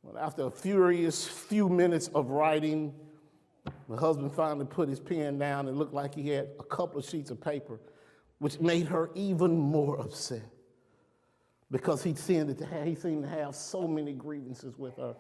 Well, 0.04 0.18
after 0.18 0.44
a 0.44 0.52
furious 0.52 1.28
few 1.28 1.68
minutes 1.68 2.08
of 2.10 2.30
writing, 2.30 2.94
the 3.90 3.98
husband 3.98 4.32
finally 4.32 4.66
put 4.66 4.88
his 4.88 5.00
pen 5.00 5.38
down 5.38 5.68
and 5.68 5.78
looked 5.78 5.94
like 5.94 6.16
he 6.16 6.30
had 6.30 6.50
a 6.60 6.64
couple 6.64 7.00
of 7.00 7.06
sheets 7.06 7.30
of 7.30 7.42
paper, 7.42 7.80
which 8.38 8.60
made 8.60 8.88
her 8.88 9.12
even 9.16 9.58
more 9.58 10.00
upset 10.00 10.44
because 11.72 12.04
he 12.04 12.16
seemed 12.16 12.58
to 12.58 12.66
have, 12.66 12.86
he 12.88 12.96
seemed 12.96 13.24
to 13.24 13.30
have 13.30 13.56
so 13.56 13.88
many 13.88 14.14
grievances 14.14 14.78
with 14.78 14.96
her. 14.98 15.16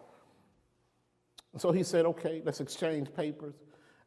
And 1.53 1.61
so 1.61 1.71
he 1.71 1.83
said, 1.83 2.05
okay, 2.05 2.41
let's 2.45 2.59
exchange 2.59 3.13
papers 3.13 3.55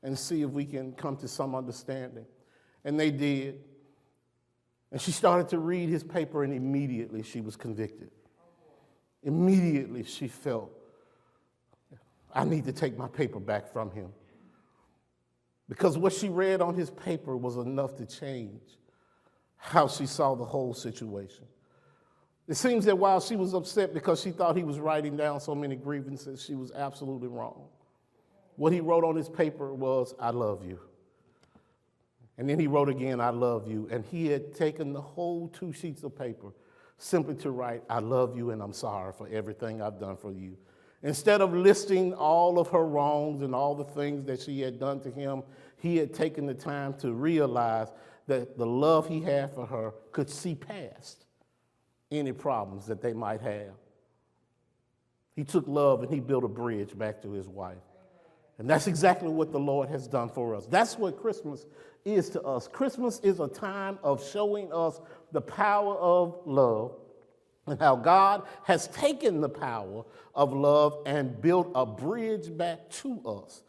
and 0.03 0.19
see 0.19 0.43
if 0.43 0.51
we 0.51 0.65
can 0.65 0.93
come 0.93 1.17
to 1.19 1.29
some 1.29 1.55
understanding. 1.55 2.27
And 2.85 2.99
they 2.99 3.11
did. 3.11 3.61
And 4.93 5.01
she 5.01 5.11
started 5.11 5.49
to 5.49 5.59
read 5.59 5.89
his 5.89 6.05
paper, 6.05 6.45
and 6.45 6.53
immediately 6.53 7.23
she 7.23 7.41
was 7.41 7.57
convicted. 7.57 8.11
Immediately 9.23 10.05
she 10.05 10.29
felt, 10.29 10.71
I 12.35 12.45
need 12.45 12.67
to 12.67 12.73
take 12.73 12.99
my 12.99 13.09
paper 13.09 13.41
back 13.41 13.73
from 13.73 13.91
him. 13.91 14.13
Because 15.69 15.97
what 15.97 16.13
she 16.13 16.29
read 16.29 16.61
on 16.61 16.75
his 16.75 16.91
paper 16.91 17.37
was 17.37 17.57
enough 17.57 17.97
to 17.97 18.07
change 18.07 18.61
how 19.57 19.89
she 19.89 20.07
saw 20.07 20.35
the 20.35 20.45
whole 20.45 20.75
situation. 20.75 21.47
It 22.47 22.57
seems 22.57 22.85
that 22.85 22.99
while 22.99 23.21
she 23.21 23.37
was 23.37 23.55
upset 23.55 23.95
because 23.95 24.21
she 24.21 24.33
thought 24.33 24.57
he 24.57 24.65
was 24.65 24.79
writing 24.79 25.17
down 25.17 25.41
so 25.41 25.55
many 25.55 25.77
grievances, 25.77 26.43
she 26.43 26.55
was 26.55 26.71
absolutely 26.73 27.29
wrong. 27.29 27.69
What 28.57 28.73
he 28.73 28.81
wrote 28.81 29.05
on 29.05 29.17
his 29.17 29.31
paper 29.31 29.73
was, 29.73 30.15
I 30.21 30.31
love 30.31 30.67
you. 30.67 30.79
And 32.39 32.49
then 32.49 32.59
he 32.59 32.67
wrote 32.67 32.89
again, 32.89 33.21
I 33.21 33.31
love 33.31 33.69
you. 33.69 33.89
And 33.91 34.05
he 34.05 34.27
had 34.27 34.55
taken 34.55 34.93
the 34.93 35.01
whole 35.01 35.49
two 35.49 35.73
sheets 35.73 36.03
of 36.03 36.17
paper 36.17 36.53
simply 36.99 37.35
to 37.37 37.51
write, 37.51 37.83
I 37.91 37.99
love 37.99 38.37
you 38.37 38.51
and 38.51 38.63
I'm 38.63 38.73
sorry 38.73 39.13
for 39.13 39.29
everything 39.29 39.83
I've 39.83 39.99
done 39.99 40.17
for 40.17 40.33
you. 40.33 40.57
Instead 41.03 41.41
of 41.41 41.53
listing 41.53 42.15
all 42.15 42.59
of 42.59 42.69
her 42.69 42.87
wrongs 42.87 43.43
and 43.43 43.55
all 43.55 43.75
the 43.75 43.85
things 43.85 44.25
that 44.27 44.41
she 44.41 44.61
had 44.61 44.79
done 44.79 45.01
to 45.01 45.11
him, 45.11 45.43
he 45.77 45.97
had 45.97 46.15
taken 46.15 46.47
the 46.47 46.55
time 46.55 46.95
to 46.95 47.13
realize 47.13 47.89
that 48.29 48.57
the 48.57 48.67
love 48.67 49.09
he 49.09 49.21
had 49.21 49.53
for 49.53 49.67
her 49.67 49.93
could 50.13 50.31
see 50.31 50.55
past 50.55 51.27
any 52.13 52.33
problems 52.33 52.87
that 52.87 53.03
they 53.03 53.13
might 53.13 53.41
have. 53.41 53.73
He 55.35 55.43
took 55.43 55.67
love 55.67 56.03
and 56.03 56.13
he 56.13 56.21
built 56.21 56.45
a 56.45 56.49
bridge 56.49 56.97
back 56.97 57.21
to 57.23 57.33
his 57.33 57.49
wife. 57.49 57.79
And 58.59 58.71
that's 58.71 58.87
exactly 58.87 59.29
what 59.29 59.51
the 59.51 59.59
Lord 59.59 59.89
has 59.89 60.07
done 60.07 60.29
for 60.29 60.55
us. 60.55 60.67
That's 60.67 60.97
what 60.97 61.21
Christmas 61.21 61.67
is 62.05 62.29
to 62.31 62.43
us. 62.43 62.69
Christmas 62.69 63.21
is 63.21 63.41
a 63.41 63.49
time 63.49 63.99
of 64.03 64.27
showing 64.27 64.73
us 64.73 65.01
the 65.33 65.41
power 65.41 65.97
of 65.97 66.41
love 66.45 66.93
and 67.67 67.79
how 67.79 67.97
God 67.97 68.43
has 68.65 68.89
taken 68.89 69.41
the 69.41 69.49
power 69.49 70.05
of 70.35 70.53
love 70.53 70.99
and 71.07 71.41
built 71.41 71.71
a 71.75 71.87
bridge 71.87 72.57
back 72.57 72.89
to 72.91 73.21
us. 73.25 73.63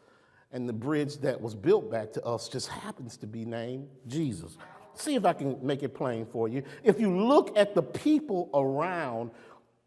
And 0.52 0.68
the 0.68 0.72
bridge 0.72 1.18
that 1.18 1.40
was 1.40 1.54
built 1.54 1.90
back 1.90 2.12
to 2.12 2.24
us 2.24 2.48
just 2.48 2.68
happens 2.68 3.16
to 3.18 3.26
be 3.26 3.44
named 3.44 3.88
Jesus. 4.06 4.56
See 4.94 5.16
if 5.16 5.24
I 5.24 5.32
can 5.32 5.58
make 5.64 5.82
it 5.82 5.94
plain 5.94 6.26
for 6.26 6.48
you. 6.48 6.62
If 6.84 7.00
you 7.00 7.16
look 7.16 7.56
at 7.56 7.74
the 7.74 7.82
people 7.82 8.50
around 8.54 9.30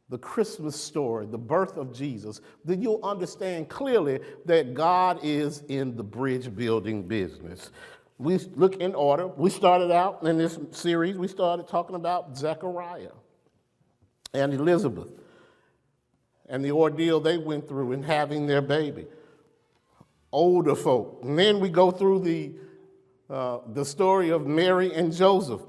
the 0.10 0.18
Christmas 0.18 0.80
story, 0.80 1.26
the 1.26 1.38
birth 1.38 1.78
of 1.78 1.94
Jesus, 1.94 2.42
then 2.64 2.82
you'll 2.82 3.04
understand 3.04 3.68
clearly 3.70 4.20
that 4.46 4.74
God 4.74 5.20
is 5.22 5.64
in 5.68 5.96
the 5.96 6.04
bridge 6.04 6.54
building 6.56 7.04
business. 7.04 7.72
We 8.18 8.38
look 8.56 8.78
in 8.78 8.96
order. 8.96 9.28
We 9.28 9.50
started 9.50 9.92
out 9.92 10.24
in 10.24 10.38
this 10.38 10.58
series, 10.72 11.18
we 11.18 11.28
started 11.28 11.68
talking 11.68 11.96
about 11.96 12.36
Zechariah 12.38 13.12
and 14.34 14.54
Elizabeth 14.54 15.10
and 16.50 16.64
the 16.64 16.72
ordeal 16.72 17.20
they 17.20 17.38
went 17.38 17.68
through 17.68 17.92
in 17.92 18.04
having 18.04 18.48
their 18.48 18.62
baby. 18.62 19.06
Older 20.32 20.76
folk. 20.76 21.20
And 21.24 21.38
then 21.38 21.60
we 21.60 21.70
go 21.70 21.92
through 21.92 22.20
the, 22.20 22.54
uh, 23.30 23.60
the 23.74 23.86
story 23.86 24.30
of 24.30 24.46
Mary 24.46 24.94
and 24.94 25.14
Joseph 25.14 25.62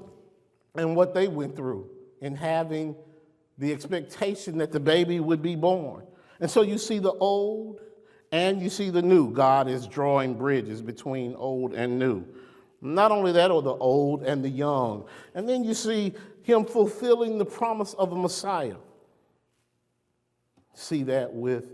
and 0.75 0.95
what 0.95 1.13
they 1.13 1.27
went 1.27 1.55
through 1.55 1.89
in 2.21 2.35
having 2.35 2.95
the 3.57 3.71
expectation 3.71 4.57
that 4.59 4.71
the 4.71 4.79
baby 4.79 5.19
would 5.19 5.41
be 5.41 5.55
born. 5.55 6.05
And 6.39 6.49
so 6.49 6.61
you 6.61 6.77
see 6.77 6.99
the 6.99 7.11
old 7.11 7.81
and 8.31 8.61
you 8.61 8.69
see 8.69 8.89
the 8.89 9.01
new. 9.01 9.31
God 9.31 9.67
is 9.67 9.87
drawing 9.87 10.35
bridges 10.35 10.81
between 10.81 11.35
old 11.35 11.73
and 11.73 11.97
new. 11.97 12.25
Not 12.81 13.11
only 13.11 13.31
that, 13.33 13.51
or 13.51 13.61
the 13.61 13.75
old 13.75 14.23
and 14.23 14.43
the 14.43 14.49
young. 14.49 15.05
And 15.35 15.47
then 15.49 15.63
you 15.63 15.73
see 15.73 16.13
him 16.43 16.65
fulfilling 16.65 17.37
the 17.37 17.45
promise 17.45 17.93
of 17.95 18.09
the 18.09 18.15
Messiah. 18.15 18.77
See 20.73 21.03
that 21.03 21.33
with 21.33 21.65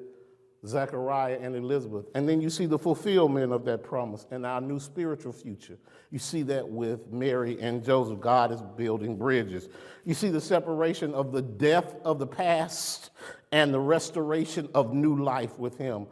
Zechariah 0.66 1.38
and 1.42 1.56
Elizabeth. 1.56 2.06
And 2.16 2.28
then 2.28 2.42
you 2.42 2.50
see 2.50 2.66
the 2.66 2.80
fulfillment 2.80 3.52
of 3.52 3.66
that 3.66 3.84
promise 3.84 4.26
in 4.32 4.46
our 4.46 4.62
new 4.62 4.80
spiritual 4.80 5.32
future. 5.32 5.78
You 6.12 6.20
see 6.20 6.42
that 6.44 6.68
with 6.68 7.12
Mary 7.12 7.60
and 7.62 7.84
Joseph. 7.84 8.20
God 8.20 8.52
is 8.52 8.62
building 8.76 9.16
bridges. 9.16 9.70
You 10.06 10.14
see 10.14 10.30
the 10.30 10.42
separation 10.42 11.14
of 11.14 11.32
the 11.32 11.42
death 11.42 11.96
of 12.04 12.20
the 12.20 12.28
past 12.28 13.12
and 13.52 13.74
the 13.74 13.80
restoration 13.80 14.70
of 14.74 14.94
new 14.94 15.24
life 15.24 15.58
with 15.60 15.78
Him, 15.78 16.08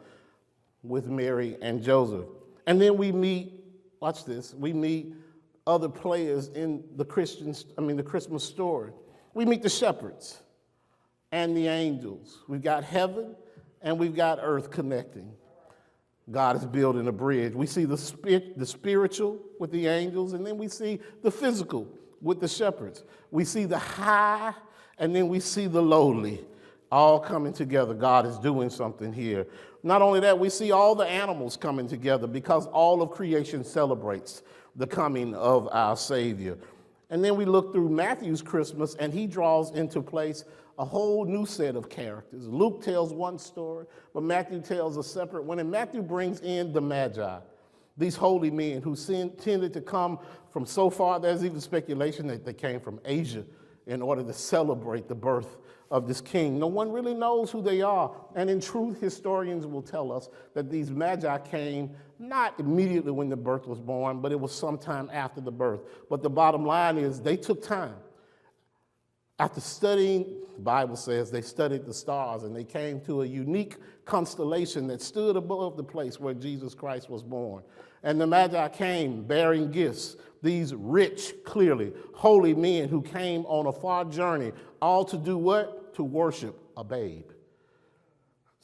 with 0.84 1.08
Mary 1.08 1.56
and 1.60 1.82
Joseph. 1.82 2.26
And 2.66 2.80
then 2.80 2.96
we 2.96 3.10
meet, 3.10 3.64
watch 4.00 4.24
this, 4.24 4.54
we 4.54 4.72
meet 4.72 5.14
other 5.66 5.88
players 5.88 6.48
in 6.48 6.84
the 6.96 7.04
Christian, 7.04 7.54
I 7.78 7.80
mean, 7.80 7.96
the 7.96 8.02
Christmas 8.02 8.44
story. 8.44 8.92
We 9.32 9.44
meet 9.44 9.62
the 9.62 9.70
shepherds 9.70 10.40
and 11.32 11.56
the 11.56 11.66
angels. 11.66 12.38
We've 12.46 12.62
got 12.62 12.84
heaven 12.84 13.34
and 13.82 13.98
we've 13.98 14.14
got 14.14 14.38
earth 14.40 14.70
connecting. 14.70 15.32
God 16.30 16.56
is 16.56 16.64
building 16.64 17.06
a 17.08 17.12
bridge. 17.12 17.54
We 17.54 17.66
see 17.66 17.84
the, 17.84 17.98
spirit, 17.98 18.58
the 18.58 18.64
spiritual 18.64 19.38
with 19.58 19.70
the 19.70 19.86
angels, 19.86 20.32
and 20.32 20.46
then 20.46 20.56
we 20.56 20.68
see 20.68 21.00
the 21.22 21.30
physical 21.30 21.86
with 22.22 22.40
the 22.40 22.48
shepherds. 22.48 23.04
We 23.30 23.44
see 23.44 23.66
the 23.66 23.78
high, 23.78 24.54
and 24.98 25.14
then 25.14 25.28
we 25.28 25.40
see 25.40 25.66
the 25.66 25.82
lowly 25.82 26.40
all 26.90 27.18
coming 27.18 27.52
together. 27.52 27.92
God 27.92 28.24
is 28.24 28.38
doing 28.38 28.70
something 28.70 29.12
here. 29.12 29.46
Not 29.84 30.00
only 30.00 30.18
that, 30.20 30.38
we 30.38 30.48
see 30.48 30.72
all 30.72 30.94
the 30.94 31.06
animals 31.06 31.58
coming 31.58 31.86
together 31.86 32.26
because 32.26 32.66
all 32.68 33.02
of 33.02 33.10
creation 33.10 33.62
celebrates 33.62 34.42
the 34.76 34.86
coming 34.86 35.34
of 35.34 35.68
our 35.72 35.94
Savior. 35.94 36.56
And 37.10 37.22
then 37.22 37.36
we 37.36 37.44
look 37.44 37.74
through 37.74 37.90
Matthew's 37.90 38.40
Christmas, 38.40 38.94
and 38.94 39.12
he 39.12 39.26
draws 39.26 39.72
into 39.72 40.00
place 40.00 40.46
a 40.78 40.86
whole 40.86 41.26
new 41.26 41.44
set 41.44 41.76
of 41.76 41.90
characters. 41.90 42.48
Luke 42.48 42.82
tells 42.82 43.12
one 43.12 43.38
story, 43.38 43.84
but 44.14 44.22
Matthew 44.22 44.62
tells 44.62 44.96
a 44.96 45.02
separate 45.02 45.44
one. 45.44 45.58
And 45.58 45.70
Matthew 45.70 46.00
brings 46.00 46.40
in 46.40 46.72
the 46.72 46.80
Magi, 46.80 47.38
these 47.98 48.16
holy 48.16 48.50
men 48.50 48.80
who 48.80 48.96
tended 48.96 49.74
to 49.74 49.82
come 49.82 50.18
from 50.50 50.64
so 50.64 50.88
far, 50.88 51.20
there's 51.20 51.44
even 51.44 51.60
speculation 51.60 52.26
that 52.28 52.46
they 52.46 52.54
came 52.54 52.80
from 52.80 53.00
Asia 53.04 53.44
in 53.86 54.00
order 54.00 54.22
to 54.22 54.32
celebrate 54.32 55.08
the 55.08 55.14
birth 55.14 55.58
of 55.90 56.08
this 56.08 56.20
king. 56.20 56.58
No 56.58 56.66
one 56.66 56.90
really 56.90 57.14
knows 57.14 57.50
who 57.50 57.62
they 57.62 57.82
are. 57.82 58.10
And 58.34 58.48
in 58.48 58.60
truth, 58.60 59.00
historians 59.00 59.66
will 59.66 59.82
tell 59.82 60.12
us 60.12 60.28
that 60.54 60.70
these 60.70 60.90
magi 60.90 61.38
came 61.38 61.90
not 62.18 62.58
immediately 62.58 63.12
when 63.12 63.28
the 63.28 63.36
birth 63.36 63.66
was 63.66 63.80
born, 63.80 64.20
but 64.20 64.32
it 64.32 64.40
was 64.40 64.52
sometime 64.52 65.10
after 65.12 65.40
the 65.40 65.52
birth. 65.52 65.80
But 66.08 66.22
the 66.22 66.30
bottom 66.30 66.64
line 66.64 66.96
is 66.96 67.20
they 67.20 67.36
took 67.36 67.62
time. 67.62 67.96
After 69.38 69.60
studying, 69.60 70.42
the 70.54 70.62
Bible 70.62 70.96
says 70.96 71.30
they 71.30 71.40
studied 71.40 71.86
the 71.86 71.94
stars 71.94 72.44
and 72.44 72.54
they 72.54 72.62
came 72.62 73.00
to 73.02 73.22
a 73.22 73.26
unique 73.26 73.76
constellation 74.04 74.86
that 74.86 75.02
stood 75.02 75.36
above 75.36 75.76
the 75.76 75.82
place 75.82 76.20
where 76.20 76.34
Jesus 76.34 76.72
Christ 76.74 77.10
was 77.10 77.22
born. 77.22 77.64
And 78.04 78.20
the 78.20 78.26
Magi 78.26 78.68
came 78.68 79.24
bearing 79.24 79.72
gifts, 79.72 80.16
these 80.42 80.74
rich, 80.74 81.34
clearly, 81.44 81.92
holy 82.14 82.54
men 82.54 82.88
who 82.88 83.02
came 83.02 83.44
on 83.46 83.66
a 83.66 83.72
far 83.72 84.04
journey, 84.04 84.52
all 84.84 85.04
to 85.06 85.16
do 85.16 85.36
what? 85.38 85.94
To 85.94 86.04
worship 86.04 86.58
a 86.76 86.84
babe 86.84 87.30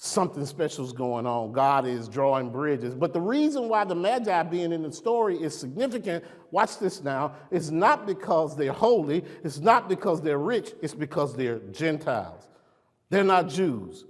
something 0.03 0.47
special 0.47 0.83
is 0.83 0.95
going 0.95 1.27
on. 1.27 1.53
God 1.53 1.87
is 1.87 2.09
drawing 2.09 2.49
bridges. 2.49 2.95
But 2.95 3.13
the 3.13 3.21
reason 3.21 3.69
why 3.69 3.85
the 3.85 3.95
Magi 3.95 4.43
being 4.45 4.73
in 4.73 4.83
the 4.83 4.91
story 4.91 5.37
is 5.37 5.55
significant, 5.55 6.25
watch 6.51 6.79
this 6.79 7.03
now, 7.03 7.35
it's 7.51 7.69
not 7.69 8.07
because 8.07 8.57
they're 8.57 8.73
holy, 8.73 9.23
it's 9.45 9.59
not 9.59 9.91
because 9.91 10.23
they're 10.23 10.39
rich, 10.39 10.73
it's 10.81 10.95
because 10.95 11.37
they're 11.37 11.59
Gentiles. 11.71 12.49
They're 13.11 13.25
not 13.25 13.51
Jews. 13.51 14.07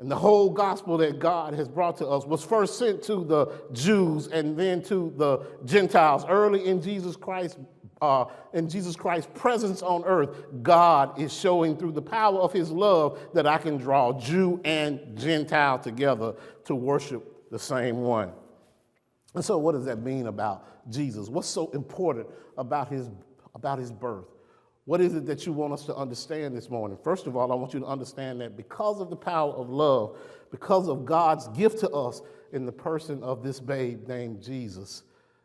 And 0.00 0.10
the 0.10 0.16
whole 0.16 0.50
gospel 0.50 0.98
that 0.98 1.20
God 1.20 1.54
has 1.54 1.68
brought 1.68 1.98
to 1.98 2.08
us 2.08 2.26
was 2.26 2.44
first 2.44 2.76
sent 2.76 3.04
to 3.04 3.24
the 3.24 3.46
Jews 3.72 4.26
and 4.26 4.56
then 4.56 4.82
to 4.84 5.12
the 5.16 5.46
Gentiles. 5.64 6.24
Early 6.28 6.66
in 6.66 6.82
Jesus 6.82 7.14
Christ's 7.14 7.60
uh, 8.00 8.26
in 8.52 8.68
Jesus 8.68 8.96
Christ's 8.96 9.30
presence 9.34 9.82
on 9.82 10.04
earth, 10.04 10.30
God 10.62 11.18
is 11.20 11.32
showing 11.32 11.76
through 11.76 11.92
the 11.92 12.02
power 12.02 12.38
of 12.38 12.52
his 12.52 12.70
love 12.70 13.18
that 13.34 13.46
I 13.46 13.58
can 13.58 13.76
draw 13.76 14.12
Jew 14.18 14.60
and 14.64 15.16
Gentile 15.18 15.78
together 15.78 16.34
to 16.66 16.74
worship 16.74 17.50
the 17.50 17.58
same 17.58 17.98
one. 17.98 18.32
And 19.34 19.44
so, 19.44 19.58
what 19.58 19.72
does 19.72 19.84
that 19.84 20.00
mean 20.00 20.26
about 20.26 20.90
Jesus? 20.90 21.28
What's 21.28 21.48
so 21.48 21.70
important 21.70 22.28
about 22.56 22.88
his, 22.88 23.08
about 23.54 23.78
his 23.78 23.90
birth? 23.90 24.26
What 24.84 25.02
is 25.02 25.14
it 25.14 25.26
that 25.26 25.44
you 25.44 25.52
want 25.52 25.74
us 25.74 25.84
to 25.84 25.94
understand 25.94 26.56
this 26.56 26.70
morning? 26.70 26.96
First 27.04 27.26
of 27.26 27.36
all, 27.36 27.52
I 27.52 27.54
want 27.54 27.74
you 27.74 27.80
to 27.80 27.86
understand 27.86 28.40
that 28.40 28.56
because 28.56 29.02
of 29.02 29.10
the 29.10 29.16
power 29.16 29.52
of 29.52 29.68
love, 29.68 30.16
because 30.50 30.88
of 30.88 31.04
God's 31.04 31.46
gift 31.48 31.80
to 31.80 31.90
us 31.90 32.22
in 32.52 32.64
the 32.64 32.72
person 32.72 33.22
of 33.22 33.42
this 33.42 33.60
babe 33.60 34.08
named 34.08 34.42
Jesus, 34.42 35.02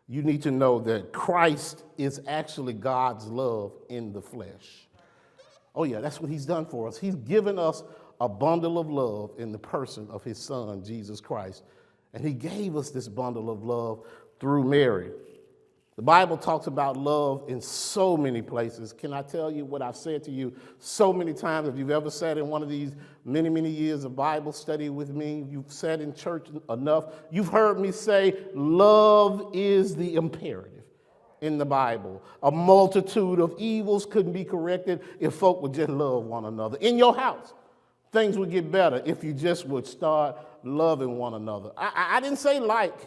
you 0.08 0.22
need 0.22 0.42
to 0.44 0.52
know 0.52 0.80
that 0.80 1.14
Christ 1.14 1.84
is 1.98 2.22
actually 2.28 2.74
God's 2.74 3.28
love 3.28 3.74
in 3.90 4.12
the 4.12 4.22
flesh. 4.22 4.88
Oh, 5.76 5.86
yeah, 5.86 6.02
that's 6.02 6.22
what 6.22 6.30
he's 6.30 6.46
done 6.46 6.66
for 6.66 6.88
us. 6.88 6.98
He's 6.98 7.16
given 7.16 7.58
us 7.58 7.84
a 8.20 8.30
bundle 8.30 8.78
of 8.78 8.90
love 8.90 9.32
in 9.38 9.52
the 9.52 9.58
person 9.58 10.08
of 10.10 10.24
his 10.24 10.38
son, 10.38 10.84
Jesus 10.84 11.20
Christ. 11.20 11.64
And 12.14 12.24
he 12.24 12.34
gave 12.34 12.76
us 12.76 12.92
this 12.92 13.08
bundle 13.08 13.50
of 13.50 13.64
love 13.64 14.06
through 14.40 14.66
Mary. 14.66 15.12
The 15.96 16.02
Bible 16.02 16.38
talks 16.38 16.66
about 16.66 16.98
love 16.98 17.44
in 17.48 17.62
so 17.62 18.18
many 18.18 18.42
places. 18.42 18.94
Can 18.94 19.14
I 19.14 19.22
tell 19.22 19.52
you 19.52 19.64
what 19.64 19.84
I've 19.84 19.96
said 19.96 20.24
to 20.24 20.32
you 20.32 20.54
so 20.80 21.14
many 21.14 21.34
times? 21.34 21.68
If 21.68 21.78
you've 21.78 21.92
ever 21.92 22.10
sat 22.10 22.40
in 22.40 22.48
one 22.48 22.64
of 22.64 22.70
these 22.70 22.96
many, 23.26 23.48
many 23.50 23.70
years 23.70 24.04
of 24.04 24.16
Bible 24.16 24.52
study 24.54 24.90
with 24.90 25.12
me, 25.12 25.46
you've 25.52 25.72
sat 25.72 26.02
in 26.02 26.16
church 26.16 26.48
enough, 26.70 27.06
you've 27.32 27.50
heard 27.50 27.80
me 27.80 27.92
say, 27.92 28.36
love 28.56 29.52
is 29.54 29.96
the 29.96 30.16
imperative 30.16 30.84
in 31.42 31.60
the 31.60 31.66
Bible. 31.66 32.24
A 32.42 32.50
multitude 32.50 33.40
of 33.40 33.54
evils 33.60 34.08
couldn't 34.08 34.34
be 34.34 34.46
corrected 34.46 35.02
if 35.20 35.36
folk 35.36 35.62
would 35.62 35.76
just 35.76 35.90
love 35.90 36.24
one 36.24 36.46
another. 36.46 36.78
In 36.78 36.98
your 36.98 37.16
house, 37.16 37.54
things 38.12 38.36
would 38.38 38.50
get 38.50 38.72
better 38.72 39.04
if 39.06 39.24
you 39.24 39.32
just 39.32 39.68
would 39.68 39.86
start 39.86 40.38
loving 40.64 41.18
one 41.20 41.36
another. 41.36 41.72
I, 41.78 42.14
I 42.14 42.20
didn't 42.20 42.40
say 42.40 42.60
like, 42.60 42.98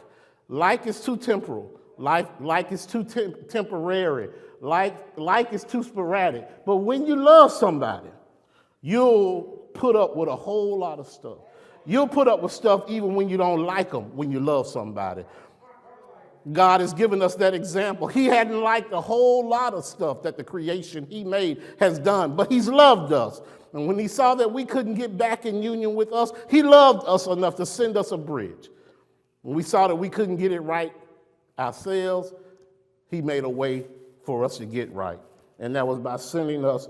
like 0.49 0.87
is 0.87 1.01
too 1.01 1.17
temporal. 1.17 1.76
Life, 1.99 2.29
like 2.41 2.73
is 2.73 2.87
too 2.87 3.05
temporary. 3.49 4.29
Like, 4.61 4.97
like 5.17 5.53
is 5.53 5.65
too 5.65 5.83
sporadic. 5.83 6.65
But 6.65 6.77
when 6.77 7.07
you 7.07 7.17
love 7.17 7.53
somebody, 7.53 8.11
you'll 8.83 9.43
put 9.75 9.97
up 9.97 10.17
with 10.17 10.29
a 10.29 10.37
whole 10.37 10.79
lot 10.79 10.99
of 10.99 11.07
stuff. 11.07 11.39
You'll 11.85 12.09
put 12.09 12.29
up 12.29 12.43
with 12.43 12.53
stuff 12.53 12.85
even 12.89 13.15
when 13.15 13.29
you 13.29 13.37
don't 13.37 13.65
like 13.65 13.91
them, 13.93 14.15
when 14.17 14.31
you 14.31 14.41
love 14.41 14.67
somebody. 14.67 15.25
God 16.53 16.81
has 16.81 16.93
given 16.93 17.23
us 17.23 17.35
that 17.37 17.55
example. 17.55 18.07
He 18.07 18.27
hadn't 18.27 18.61
liked 18.61 18.93
a 18.93 19.01
whole 19.01 19.49
lot 19.49 19.75
of 19.75 19.85
stuff 19.85 20.23
that 20.23 20.37
the 20.37 20.45
creation 20.45 21.07
He 21.09 21.25
made 21.25 21.63
has 21.81 21.99
done, 21.99 22.37
but 22.37 22.51
He's 22.51 22.69
loved 22.69 23.13
us. 23.13 23.41
And 23.73 23.87
when 23.87 23.99
He 23.99 24.09
saw 24.09 24.35
that 24.37 24.53
we 24.53 24.65
couldn't 24.65 24.95
get 24.95 25.17
back 25.17 25.45
in 25.45 25.63
union 25.63 25.95
with 25.95 26.13
us, 26.13 26.33
He 26.49 26.63
loved 26.63 27.07
us 27.07 27.27
enough 27.27 27.57
to 27.57 27.67
send 27.67 27.97
us 27.97 28.13
a 28.13 28.17
bridge. 28.17 28.69
When 29.43 29.57
we 29.57 29.63
saw 29.63 29.89
that 29.89 29.97
we 29.97 30.09
couldn't 30.09 30.37
get 30.37 30.53
it 30.53 30.61
right 30.61 30.93
ourselves, 31.59 32.33
he 33.11 33.23
made 33.23 33.45
a 33.45 33.49
way 33.49 33.87
for 34.25 34.45
us 34.45 34.59
to 34.59 34.67
get 34.67 34.93
right. 34.93 35.19
And 35.59 35.75
that 35.77 35.87
was 35.87 35.99
by 35.99 36.17
sending 36.17 36.65
us 36.65 36.89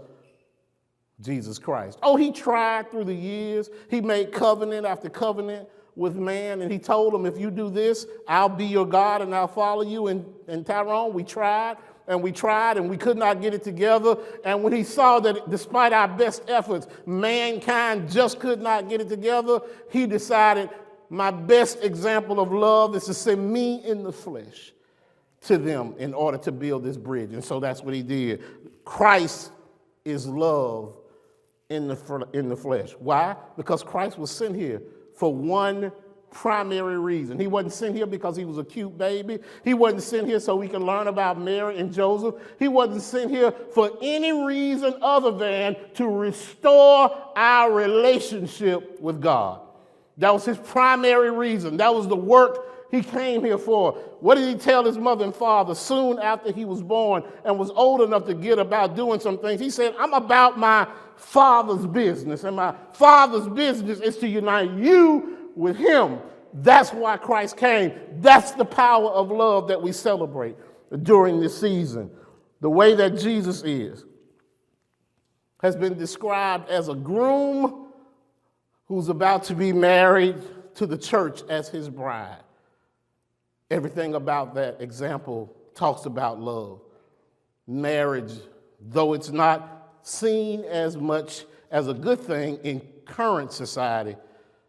Jesus 1.21 1.59
Christ. 1.59 1.99
Oh, 2.03 2.17
he 2.17 2.33
tried 2.33 2.91
through 2.91 3.05
the 3.05 3.15
years. 3.15 3.71
He 3.91 4.01
made 4.01 4.33
covenant 4.33 4.87
after 4.87 5.09
covenant 5.09 5.69
with 5.95 6.15
man, 6.17 6.61
and 6.61 6.71
he 6.71 6.79
told 6.79 7.15
them, 7.15 7.25
if 7.25 7.39
you 7.39 7.51
do 7.51 7.71
this, 7.71 8.07
I'll 8.29 8.51
be 8.51 8.67
your 8.67 8.87
God 8.87 9.23
and 9.23 9.35
I'll 9.35 9.49
follow 9.49 9.83
you. 9.83 10.09
And, 10.09 10.27
and 10.47 10.65
Tyrone, 10.67 11.15
we 11.15 11.25
tried 11.25 11.79
and 12.07 12.23
we 12.23 12.33
tried 12.33 12.77
and 12.77 12.91
we 12.91 12.99
could 12.99 13.17
not 13.17 13.41
get 13.41 13.55
it 13.55 13.65
together. 13.65 14.17
And 14.45 14.63
when 14.63 14.73
he 14.73 14.85
saw 14.85 15.21
that 15.21 15.49
despite 15.49 15.93
our 15.93 16.07
best 16.07 16.43
efforts, 16.49 16.87
mankind 17.07 18.13
just 18.13 18.41
could 18.41 18.61
not 18.61 18.91
get 18.91 19.01
it 19.01 19.09
together, 19.09 19.61
he 19.91 20.07
decided, 20.07 20.69
my 21.09 21.31
best 21.31 21.83
example 21.83 22.41
of 22.41 22.53
love 22.53 22.95
is 22.97 23.05
to 23.05 23.15
send 23.15 23.53
me 23.53 23.85
in 23.85 24.03
the 24.03 24.13
flesh 24.13 24.73
to 25.43 25.59
them 25.59 25.95
in 25.99 26.15
order 26.15 26.39
to 26.39 26.53
build 26.53 26.85
this 26.85 26.97
bridge. 26.97 27.33
And 27.33 27.45
so 27.45 27.61
that's 27.61 27.83
what 27.83 27.95
he 27.95 28.03
did. 28.03 28.43
Christ 28.85 29.53
is 30.05 30.27
love 30.27 30.95
in 31.69 31.89
the, 31.89 32.29
in 32.33 32.49
the 32.49 32.57
flesh. 32.57 32.93
Why? 32.99 33.37
Because 33.57 33.83
Christ 33.83 34.19
was 34.19 34.31
sent 34.31 34.57
here 34.57 34.83
for 35.15 35.33
one 35.35 35.93
primary 36.31 36.99
reason. 36.99 37.39
He 37.39 37.47
wasn't 37.47 37.73
sent 37.73 37.97
here 37.97 38.07
because 38.07 38.37
he 38.37 38.45
was 38.45 38.59
a 38.59 38.65
cute 38.65 38.97
baby. 38.99 39.39
He 39.65 39.75
wasn't 39.75 40.03
sent 40.03 40.27
here 40.27 40.39
so 40.39 40.55
we 40.55 40.69
can 40.69 40.85
learn 40.85 41.07
about 41.07 41.41
Mary 41.41 41.79
and 41.79 41.93
Joseph. 41.93 42.35
He 42.59 42.69
wasn't 42.69 43.03
sent 43.03 43.31
here 43.31 43.53
for 43.73 43.91
any 44.03 44.45
reason 44.45 44.95
other 45.01 45.33
than 45.33 45.77
to 45.95 46.07
restore 46.07 47.33
our 47.37 47.73
relationship 47.73 49.01
with 49.01 49.21
God. 49.21 49.66
That 50.19 50.33
was 50.33 50.45
his 50.45 50.59
primary 50.59 51.31
reason. 51.31 51.77
That 51.77 51.95
was 51.95 52.09
the 52.09 52.17
work 52.17 52.91
he 52.91 53.03
came 53.03 53.45
here 53.45 53.59
for. 53.59 53.93
What 54.21 54.37
did 54.37 54.49
he 54.49 54.55
tell 54.55 54.85
his 54.85 54.97
mother 54.97 55.25
and 55.25 55.35
father 55.35 55.75
soon 55.75 56.19
after 56.19 56.53
he 56.53 56.65
was 56.65 56.83
born 56.83 57.25
and 57.45 57.59
was 57.59 57.71
old 57.71 58.01
enough 58.01 58.25
to 58.27 58.35
get 58.35 58.59
about 58.59 58.97
doing 58.97 59.21
some 59.21 59.39
things? 59.39 59.61
He 59.61 59.71
said, 59.71 59.95
I'm 59.99 60.15
about 60.15 60.59
my 60.59 60.87
father's 61.17 61.87
business, 61.87 62.45
and 62.45 62.57
my 62.57 62.75
father's 62.93 63.49
business 63.49 64.01
is 64.01 64.17
to 64.19 64.29
unite 64.29 64.71
you 64.73 65.51
with 65.55 65.77
him. 65.77 66.19
That's 66.55 66.93
why 66.93 67.17
Christ 67.17 67.57
came. 67.57 67.93
That's 68.21 68.53
the 68.53 68.65
power 68.65 69.11
of 69.11 69.31
love 69.31 69.69
that 69.69 69.83
we 69.83 69.93
celebrate 69.93 70.57
during 71.03 71.41
this 71.41 71.59
season. 71.59 72.11
The 72.61 72.71
way 72.71 72.95
that 72.95 73.19
Jesus 73.19 73.63
is 73.65 74.05
has 75.61 75.77
been 75.77 75.99
described 75.99 76.71
as 76.71 76.89
a 76.89 76.95
groom 76.95 77.86
who's 78.87 79.09
about 79.09 79.45
to 79.45 79.55
be 79.55 79.73
married 79.73 80.37
to 80.76 80.87
the 80.87 80.97
church 80.97 81.43
as 81.49 81.69
his 81.69 81.88
bride. 81.88 82.43
Everything 83.71 84.14
about 84.14 84.55
that 84.55 84.81
example 84.81 85.55
talks 85.75 86.07
about 86.07 86.40
love. 86.40 86.81
Marriage, 87.66 88.33
though 88.81 89.12
it's 89.12 89.31
not 89.31 89.99
seen 90.02 90.62
as 90.64 90.97
much 90.97 91.45
as 91.71 91.88
a 91.88 91.95
good 91.95 92.21
thing 92.21 92.59
in 92.62 92.81
current 93.05 93.52
society, 93.52 94.16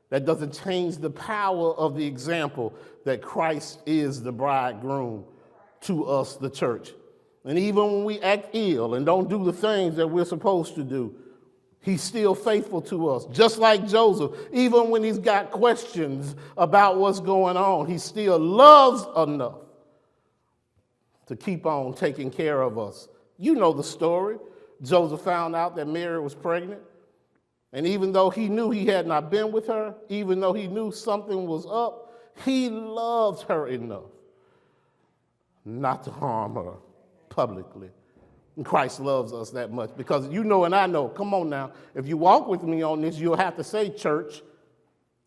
that 0.09 0.25
doesn't 0.25 0.59
change 0.63 0.97
the 0.97 1.09
power 1.09 1.74
of 1.75 1.95
the 1.95 2.05
example 2.05 2.74
that 3.05 3.21
Christ 3.21 3.81
is 3.86 4.24
the 4.24 4.31
bridegroom 4.31 5.25
to 5.81 6.05
us, 6.05 6.38
the 6.38 6.50
church. 6.50 6.91
And 7.43 7.57
even 7.59 7.83
when 7.83 8.03
we 8.03 8.19
act 8.21 8.50
ill 8.53 8.95
and 8.95 9.05
don't 9.05 9.29
do 9.29 9.43
the 9.43 9.53
things 9.53 9.95
that 9.97 10.07
we're 10.07 10.25
supposed 10.25 10.75
to 10.75 10.83
do, 10.83 11.13
He's 11.81 12.01
still 12.01 12.36
faithful 12.36 12.81
to 12.84 13.10
us. 13.10 13.25
Just 13.27 13.60
like 13.60 13.88
Joseph, 13.88 14.31
even 14.51 14.89
when 14.89 15.03
he's 15.03 15.19
got 15.19 15.51
questions 15.51 16.36
about 16.57 16.98
what's 16.98 17.19
going 17.19 17.55
on, 17.55 17.88
he 17.88 17.98
still 17.98 18.38
loves 18.38 19.05
enough 19.15 19.55
to 21.27 21.36
keep 21.36 21.65
on 21.65 21.94
taking 21.94 22.29
care 22.31 22.61
of 22.61 22.77
us. 22.77 23.07
You 23.37 23.55
know 23.55 23.72
the 23.72 23.83
story. 23.83 24.37
Joseph 24.81 25.22
found 25.22 25.55
out 25.55 25.75
that 25.75 25.87
Mary 25.87 26.20
was 26.20 26.35
pregnant. 26.35 26.81
And 27.74 27.85
even 27.85 28.11
though 28.11 28.29
he 28.29 28.50
knew 28.50 28.70
he 28.72 28.85
had 28.85 29.07
not 29.07 29.29
been 29.29 29.51
with 29.51 29.68
her, 29.68 29.96
even 30.09 30.40
though 30.40 30.53
he 30.53 30.68
knew 30.68 30.92
something 30.92 31.46
was 31.46 31.66
up, 31.66 32.13
he 32.46 32.70
loved 32.70 33.44
her 33.44 33.68
enough 33.68 34.03
not 35.66 36.03
to 36.03 36.11
harm 36.11 36.55
her 36.55 36.75
publicly. 37.29 37.90
Christ 38.63 39.00
loves 39.00 39.33
us 39.33 39.51
that 39.51 39.72
much 39.72 39.91
because 39.96 40.27
you 40.29 40.43
know 40.43 40.65
and 40.65 40.74
I 40.74 40.87
know. 40.87 41.09
Come 41.09 41.33
on 41.33 41.50
now. 41.50 41.72
If 41.93 42.07
you 42.07 42.17
walk 42.17 42.48
with 42.48 42.63
me 42.63 42.81
on 42.81 43.01
this, 43.01 43.17
you'll 43.17 43.37
have 43.37 43.55
to 43.57 43.63
say 43.63 43.89
church. 43.89 44.41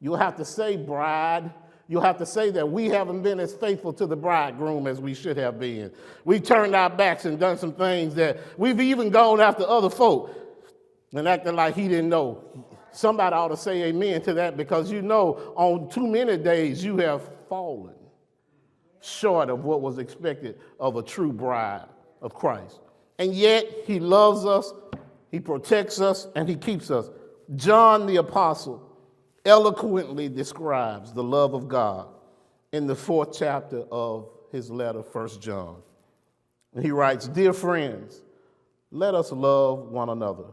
You'll 0.00 0.16
have 0.16 0.36
to 0.36 0.44
say 0.44 0.76
bride. 0.76 1.52
You'll 1.86 2.02
have 2.02 2.18
to 2.18 2.26
say 2.26 2.50
that 2.50 2.68
we 2.68 2.86
haven't 2.86 3.22
been 3.22 3.40
as 3.40 3.54
faithful 3.54 3.92
to 3.94 4.06
the 4.06 4.16
bridegroom 4.16 4.86
as 4.86 5.00
we 5.00 5.14
should 5.14 5.36
have 5.36 5.58
been. 5.58 5.92
We've 6.24 6.42
turned 6.42 6.74
our 6.74 6.90
backs 6.90 7.24
and 7.24 7.38
done 7.38 7.58
some 7.58 7.72
things 7.72 8.14
that 8.14 8.38
we've 8.56 8.80
even 8.80 9.10
gone 9.10 9.40
after 9.40 9.64
other 9.66 9.90
folk 9.90 10.34
and 11.12 11.28
acting 11.28 11.56
like 11.56 11.74
he 11.74 11.88
didn't 11.88 12.08
know. 12.08 12.66
Somebody 12.92 13.34
ought 13.34 13.48
to 13.48 13.56
say 13.56 13.84
amen 13.84 14.22
to 14.22 14.34
that 14.34 14.56
because 14.56 14.90
you 14.90 15.02
know 15.02 15.52
on 15.56 15.88
too 15.88 16.06
many 16.06 16.36
days 16.36 16.84
you 16.84 16.96
have 16.98 17.22
fallen 17.48 17.94
short 19.00 19.50
of 19.50 19.64
what 19.64 19.80
was 19.80 19.98
expected 19.98 20.58
of 20.78 20.96
a 20.96 21.02
true 21.02 21.32
bride 21.32 21.86
of 22.20 22.34
Christ 22.34 22.80
and 23.20 23.34
yet 23.34 23.66
he 23.84 24.00
loves 24.00 24.46
us, 24.46 24.72
he 25.30 25.40
protects 25.40 26.00
us, 26.00 26.26
and 26.34 26.48
he 26.48 26.56
keeps 26.56 26.90
us. 26.90 27.10
John 27.54 28.06
the 28.06 28.16
Apostle 28.16 28.82
eloquently 29.44 30.30
describes 30.30 31.12
the 31.12 31.22
love 31.22 31.52
of 31.52 31.68
God 31.68 32.08
in 32.72 32.86
the 32.86 32.96
fourth 32.96 33.36
chapter 33.38 33.80
of 33.92 34.30
his 34.50 34.70
letter, 34.70 35.02
First 35.02 35.42
John. 35.42 35.76
And 36.74 36.82
he 36.82 36.92
writes, 36.92 37.28
Dear 37.28 37.52
friends, 37.52 38.22
let 38.90 39.14
us 39.14 39.32
love 39.32 39.90
one 39.90 40.08
another, 40.08 40.52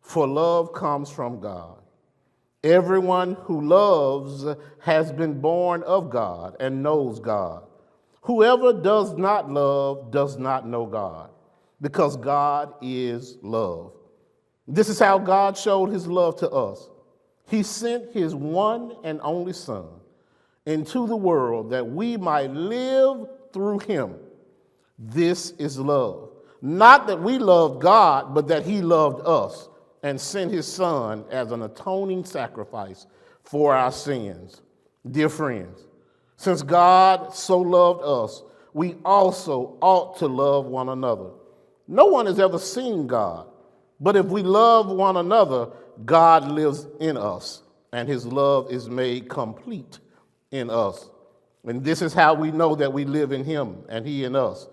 for 0.00 0.24
love 0.24 0.72
comes 0.72 1.10
from 1.10 1.40
God. 1.40 1.82
Everyone 2.62 3.34
who 3.42 3.60
loves 3.60 4.46
has 4.82 5.10
been 5.10 5.40
born 5.40 5.82
of 5.82 6.10
God 6.10 6.54
and 6.60 6.80
knows 6.80 7.18
God. 7.18 7.64
Whoever 8.22 8.72
does 8.72 9.16
not 9.16 9.50
love 9.50 10.12
does 10.12 10.38
not 10.38 10.64
know 10.64 10.86
God 10.86 11.30
because 11.80 12.16
God 12.16 12.74
is 12.82 13.38
love. 13.42 13.92
This 14.66 14.88
is 14.88 14.98
how 14.98 15.18
God 15.18 15.56
showed 15.56 15.90
his 15.90 16.06
love 16.06 16.36
to 16.40 16.50
us. 16.50 16.90
He 17.46 17.62
sent 17.62 18.12
his 18.12 18.34
one 18.34 18.96
and 19.04 19.20
only 19.22 19.52
Son 19.52 19.86
into 20.66 21.06
the 21.06 21.16
world 21.16 21.70
that 21.70 21.86
we 21.86 22.16
might 22.18 22.50
live 22.50 23.26
through 23.52 23.78
him. 23.80 24.14
This 24.98 25.52
is 25.52 25.78
love. 25.78 26.30
Not 26.60 27.06
that 27.06 27.22
we 27.22 27.38
loved 27.38 27.80
God, 27.80 28.34
but 28.34 28.48
that 28.48 28.66
he 28.66 28.82
loved 28.82 29.26
us 29.26 29.68
and 30.02 30.20
sent 30.20 30.52
his 30.52 30.66
Son 30.70 31.24
as 31.30 31.52
an 31.52 31.62
atoning 31.62 32.24
sacrifice 32.24 33.06
for 33.44 33.74
our 33.74 33.92
sins. 33.92 34.60
Dear 35.10 35.28
friends, 35.30 35.86
since 36.36 36.62
God 36.62 37.34
so 37.34 37.58
loved 37.58 38.02
us, 38.04 38.42
we 38.74 38.96
also 39.04 39.78
ought 39.80 40.18
to 40.18 40.26
love 40.26 40.66
one 40.66 40.90
another. 40.90 41.30
No 41.88 42.04
one 42.04 42.26
has 42.26 42.38
ever 42.38 42.58
seen 42.58 43.06
God, 43.06 43.46
but 43.98 44.14
if 44.14 44.26
we 44.26 44.42
love 44.42 44.88
one 44.88 45.16
another, 45.16 45.70
God 46.04 46.50
lives 46.52 46.86
in 47.00 47.16
us, 47.16 47.62
and 47.92 48.06
his 48.06 48.26
love 48.26 48.70
is 48.70 48.88
made 48.88 49.28
complete 49.28 49.98
in 50.50 50.68
us. 50.68 51.08
And 51.64 51.82
this 51.82 52.02
is 52.02 52.14
how 52.14 52.34
we 52.34 52.50
know 52.50 52.74
that 52.76 52.92
we 52.92 53.04
live 53.04 53.32
in 53.32 53.44
him 53.44 53.84
and 53.88 54.06
he 54.06 54.24
in 54.24 54.36
us. 54.36 54.68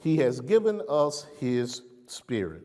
He 0.00 0.18
has 0.18 0.40
given 0.40 0.82
us 0.88 1.26
his 1.40 1.82
spirit. 2.06 2.62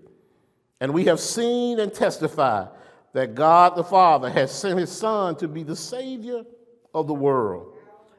And 0.79 0.93
we 0.93 1.05
have 1.05 1.19
seen 1.19 1.79
and 1.79 1.93
testified 1.93 2.69
that 3.13 3.35
God 3.35 3.75
the 3.75 3.83
Father 3.83 4.29
has 4.29 4.51
sent 4.51 4.79
his 4.79 4.91
Son 4.91 5.35
to 5.37 5.47
be 5.47 5.63
the 5.63 5.75
Savior 5.75 6.43
of 6.93 7.07
the 7.07 7.13
world. 7.13 7.75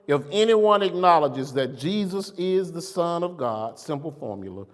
If 0.07 0.23
anyone 0.31 0.83
acknowledges 0.83 1.53
that 1.53 1.79
Jesus 1.79 2.33
is 2.37 2.73
the 2.73 2.83
Son 2.83 3.23
of 3.23 3.37
God, 3.37 3.79
simple 3.79 4.11
formula, 4.11 4.67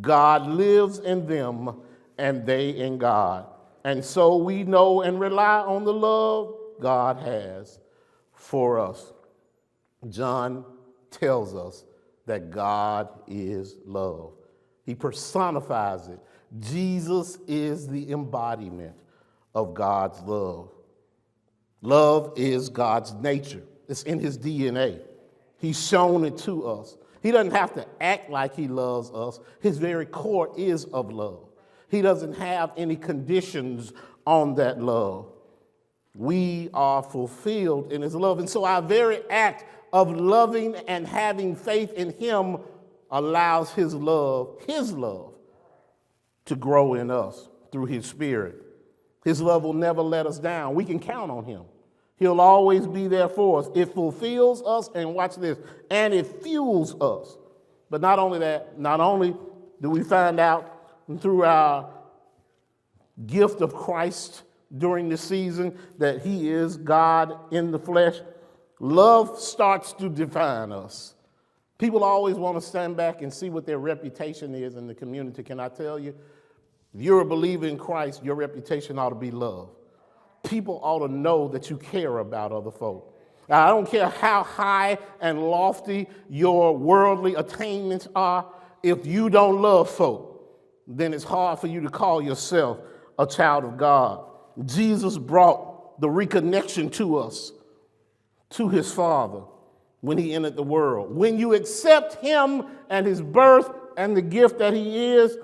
God 0.00 0.46
lives 0.46 0.98
in 0.98 1.26
them 1.26 1.80
and 2.18 2.46
they 2.46 2.70
in 2.70 2.98
God. 2.98 3.46
And 3.84 4.04
so 4.04 4.36
we 4.36 4.62
know 4.64 5.02
and 5.02 5.18
rely 5.18 5.60
on 5.60 5.84
the 5.84 5.92
love 5.92 6.54
God 6.80 7.18
has 7.18 7.80
for 8.32 8.78
us. 8.78 9.12
John 10.08 10.64
tells 11.10 11.54
us 11.54 11.84
that 12.26 12.50
God 12.50 13.08
is 13.26 13.76
love, 13.84 14.32
he 14.84 14.94
personifies 14.94 16.08
it. 16.08 16.18
Jesus 16.60 17.38
is 17.48 17.88
the 17.88 18.12
embodiment 18.12 18.94
of 19.54 19.72
God's 19.74 20.20
love. 20.20 20.70
Love 21.80 22.34
is 22.36 22.68
God's 22.68 23.12
nature, 23.14 23.62
it's 23.88 24.02
in 24.04 24.18
his 24.18 24.38
DNA. 24.38 25.00
He's 25.58 25.80
shown 25.80 26.24
it 26.24 26.38
to 26.38 26.66
us. 26.66 26.96
He 27.22 27.30
doesn't 27.30 27.52
have 27.52 27.74
to 27.74 27.86
act 28.00 28.30
like 28.30 28.54
he 28.54 28.68
loves 28.68 29.10
us. 29.10 29.40
His 29.60 29.78
very 29.78 30.06
core 30.06 30.52
is 30.56 30.84
of 30.86 31.12
love. 31.12 31.48
He 31.88 32.02
doesn't 32.02 32.34
have 32.34 32.72
any 32.76 32.96
conditions 32.96 33.92
on 34.26 34.56
that 34.56 34.82
love. 34.82 35.32
We 36.14 36.68
are 36.74 37.02
fulfilled 37.02 37.92
in 37.92 38.02
his 38.02 38.14
love. 38.14 38.38
And 38.38 38.48
so 38.48 38.64
our 38.64 38.82
very 38.82 39.20
act 39.30 39.64
of 39.92 40.10
loving 40.10 40.74
and 40.88 41.06
having 41.06 41.54
faith 41.54 41.92
in 41.92 42.12
Him 42.14 42.58
allows 43.10 43.70
His 43.72 43.94
love, 43.94 44.56
His 44.66 44.92
love, 44.92 45.34
to 46.46 46.56
grow 46.56 46.94
in 46.94 47.10
us 47.10 47.48
through 47.70 47.86
His 47.86 48.06
Spirit. 48.06 48.56
His 49.24 49.40
love 49.40 49.62
will 49.62 49.74
never 49.74 50.02
let 50.02 50.26
us 50.26 50.38
down. 50.38 50.74
We 50.74 50.84
can 50.84 50.98
count 50.98 51.30
on 51.30 51.44
Him. 51.44 51.62
He'll 52.22 52.40
always 52.40 52.86
be 52.86 53.08
there 53.08 53.28
for 53.28 53.58
us. 53.58 53.68
It 53.74 53.92
fulfills 53.94 54.62
us, 54.62 54.88
and 54.94 55.12
watch 55.12 55.34
this, 55.34 55.58
and 55.90 56.14
it 56.14 56.24
fuels 56.40 56.94
us. 57.00 57.36
But 57.90 58.00
not 58.00 58.20
only 58.20 58.38
that, 58.38 58.78
not 58.78 59.00
only 59.00 59.34
do 59.80 59.90
we 59.90 60.04
find 60.04 60.38
out 60.38 61.00
through 61.18 61.42
our 61.42 61.90
gift 63.26 63.60
of 63.60 63.74
Christ 63.74 64.44
during 64.78 65.08
the 65.08 65.16
season 65.16 65.76
that 65.98 66.22
He 66.22 66.48
is 66.48 66.76
God 66.76 67.36
in 67.52 67.72
the 67.72 67.78
flesh, 67.80 68.20
love 68.78 69.36
starts 69.36 69.92
to 69.94 70.08
define 70.08 70.70
us. 70.70 71.16
People 71.76 72.04
always 72.04 72.36
want 72.36 72.56
to 72.56 72.64
stand 72.64 72.96
back 72.96 73.22
and 73.22 73.34
see 73.34 73.50
what 73.50 73.66
their 73.66 73.78
reputation 73.78 74.54
is 74.54 74.76
in 74.76 74.86
the 74.86 74.94
community. 74.94 75.42
Can 75.42 75.58
I 75.58 75.70
tell 75.70 75.98
you? 75.98 76.14
If 76.94 77.00
you're 77.00 77.22
a 77.22 77.26
believer 77.26 77.66
in 77.66 77.78
Christ, 77.78 78.22
your 78.22 78.36
reputation 78.36 78.96
ought 78.96 79.08
to 79.08 79.16
be 79.16 79.32
love. 79.32 79.70
People 80.42 80.80
ought 80.82 81.06
to 81.06 81.12
know 81.12 81.48
that 81.48 81.70
you 81.70 81.76
care 81.76 82.18
about 82.18 82.52
other 82.52 82.70
folk. 82.70 83.14
Now, 83.48 83.66
I 83.66 83.68
don't 83.68 83.88
care 83.88 84.08
how 84.08 84.42
high 84.42 84.98
and 85.20 85.50
lofty 85.50 86.08
your 86.28 86.76
worldly 86.76 87.34
attainments 87.34 88.08
are, 88.14 88.46
if 88.82 89.06
you 89.06 89.30
don't 89.30 89.62
love 89.62 89.88
folk, 89.90 90.42
then 90.86 91.14
it's 91.14 91.24
hard 91.24 91.58
for 91.58 91.68
you 91.68 91.80
to 91.80 91.88
call 91.88 92.20
yourself 92.20 92.78
a 93.18 93.26
child 93.26 93.64
of 93.64 93.76
God. 93.76 94.24
Jesus 94.66 95.18
brought 95.18 96.00
the 96.00 96.08
reconnection 96.08 96.92
to 96.94 97.18
us, 97.18 97.52
to 98.50 98.68
his 98.68 98.92
Father, 98.92 99.42
when 100.00 100.18
he 100.18 100.34
entered 100.34 100.56
the 100.56 100.62
world. 100.62 101.14
When 101.14 101.38
you 101.38 101.54
accept 101.54 102.14
him 102.16 102.64
and 102.90 103.06
his 103.06 103.22
birth 103.22 103.70
and 103.96 104.16
the 104.16 104.22
gift 104.22 104.58
that 104.58 104.72
he 104.72 105.12
is, 105.14 105.36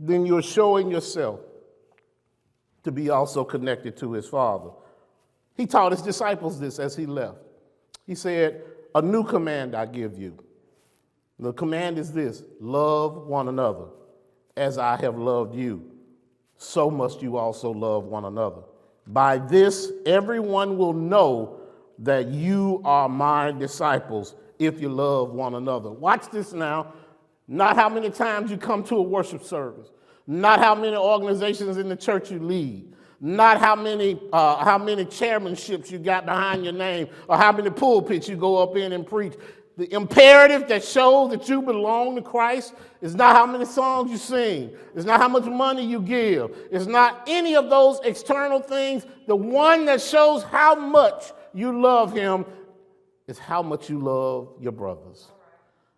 then 0.00 0.26
you're 0.26 0.42
showing 0.42 0.90
yourself 0.90 1.40
to 2.84 2.92
be 2.92 3.10
also 3.10 3.44
connected 3.44 3.96
to 3.98 4.12
his 4.12 4.28
Father. 4.28 4.70
He 5.54 5.66
taught 5.66 5.92
his 5.92 6.02
disciples 6.02 6.58
this 6.58 6.78
as 6.78 6.96
he 6.96 7.06
left. 7.06 7.38
He 8.06 8.14
said, 8.14 8.62
A 8.94 9.02
new 9.02 9.24
command 9.24 9.74
I 9.74 9.86
give 9.86 10.18
you. 10.18 10.38
The 11.38 11.52
command 11.52 11.98
is 11.98 12.12
this 12.12 12.42
love 12.60 13.26
one 13.26 13.48
another 13.48 13.86
as 14.56 14.78
I 14.78 14.96
have 14.96 15.18
loved 15.18 15.54
you 15.54 15.92
so 16.62 16.90
must 16.90 17.22
you 17.22 17.36
also 17.36 17.72
love 17.72 18.04
one 18.04 18.24
another. 18.24 18.62
By 19.06 19.38
this, 19.38 19.90
everyone 20.06 20.78
will 20.78 20.92
know 20.92 21.58
that 21.98 22.28
you 22.28 22.80
are 22.84 23.08
my 23.08 23.50
disciples 23.50 24.36
if 24.58 24.80
you 24.80 24.88
love 24.88 25.32
one 25.32 25.54
another. 25.56 25.90
Watch 25.90 26.30
this 26.30 26.52
now. 26.52 26.92
Not 27.48 27.76
how 27.76 27.88
many 27.88 28.10
times 28.10 28.50
you 28.50 28.56
come 28.56 28.84
to 28.84 28.96
a 28.96 29.02
worship 29.02 29.42
service, 29.42 29.90
not 30.32 30.60
how 30.60 30.74
many 30.74 30.96
organizations 30.96 31.76
in 31.76 31.88
the 31.88 31.96
church 31.96 32.30
you 32.30 32.38
lead, 32.38 32.92
not 33.20 33.58
how 33.58 33.76
many, 33.76 34.18
uh, 34.32 34.64
how 34.64 34.78
many 34.78 35.04
chairmanships 35.04 35.90
you 35.90 35.98
got 35.98 36.24
behind 36.24 36.64
your 36.64 36.72
name, 36.72 37.08
or 37.28 37.36
how 37.36 37.52
many 37.52 37.68
pulpits 37.70 38.28
you 38.28 38.36
go 38.36 38.56
up 38.56 38.76
in 38.76 38.92
and 38.92 39.06
preach. 39.06 39.34
The 39.76 39.92
imperative 39.92 40.68
that 40.68 40.84
shows 40.84 41.30
that 41.30 41.48
you 41.48 41.62
belong 41.62 42.16
to 42.16 42.22
Christ 42.22 42.74
is 43.00 43.14
not 43.14 43.36
how 43.36 43.46
many 43.46 43.64
songs 43.64 44.10
you 44.10 44.16
sing, 44.16 44.70
it's 44.94 45.04
not 45.04 45.20
how 45.20 45.28
much 45.28 45.44
money 45.44 45.84
you 45.84 46.00
give, 46.00 46.56
it's 46.70 46.86
not 46.86 47.24
any 47.26 47.54
of 47.54 47.68
those 47.68 48.00
external 48.04 48.60
things. 48.60 49.04
The 49.26 49.36
one 49.36 49.84
that 49.86 50.00
shows 50.00 50.42
how 50.42 50.74
much 50.74 51.32
you 51.52 51.78
love 51.78 52.14
Him 52.14 52.46
is 53.26 53.38
how 53.38 53.62
much 53.62 53.88
you 53.90 53.98
love 53.98 54.54
your 54.60 54.72
brothers, 54.72 55.28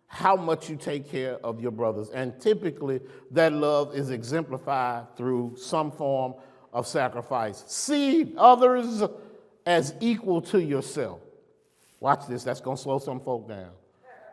how 0.07 0.35
much 0.35 0.69
you 0.69 0.75
take 0.75 1.09
care 1.09 1.35
of 1.43 1.59
your 1.59 1.71
brothers. 1.71 2.09
And 2.09 2.39
typically, 2.39 3.01
that 3.31 3.53
love 3.53 3.95
is 3.95 4.11
exemplified 4.11 5.15
through 5.17 5.55
some 5.57 5.91
form 5.91 6.35
of 6.71 6.87
sacrifice. 6.87 7.63
See 7.67 8.33
others 8.37 9.03
as 9.65 9.93
equal 9.99 10.41
to 10.41 10.61
yourself. 10.61 11.21
Watch 11.99 12.27
this, 12.27 12.43
that's 12.43 12.61
to 12.61 12.77
slow 12.77 12.99
some 12.99 13.19
folk 13.19 13.47
down. 13.47 13.71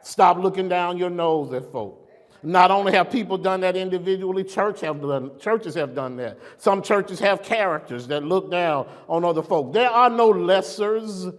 Stop 0.02 0.38
looking 0.38 0.68
down 0.68 0.98
your 0.98 1.10
nose 1.10 1.52
at 1.52 1.70
folk. 1.70 1.98
Not 2.42 2.72
only 2.72 2.92
have 2.92 3.10
people 3.10 3.38
done 3.38 3.60
that 3.60 3.76
individually, 3.76 4.42
church 4.42 4.80
have 4.80 5.00
done, 5.00 5.38
churches 5.38 5.74
have 5.76 5.94
done 5.94 6.16
that. 6.16 6.38
Some 6.58 6.82
churches 6.82 7.20
have 7.20 7.42
characters 7.42 8.08
that 8.08 8.24
look 8.24 8.50
down 8.50 8.88
on 9.08 9.24
other 9.24 9.42
folk. 9.42 9.72
There 9.72 9.88
are 9.88 10.10
no 10.10 10.32
lessers. 10.32 11.32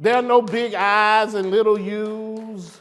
There 0.00 0.16
are 0.16 0.22
no 0.22 0.42
big 0.42 0.74
eyes 0.74 1.34
and 1.34 1.50
little 1.50 1.78
U's. 1.78 2.80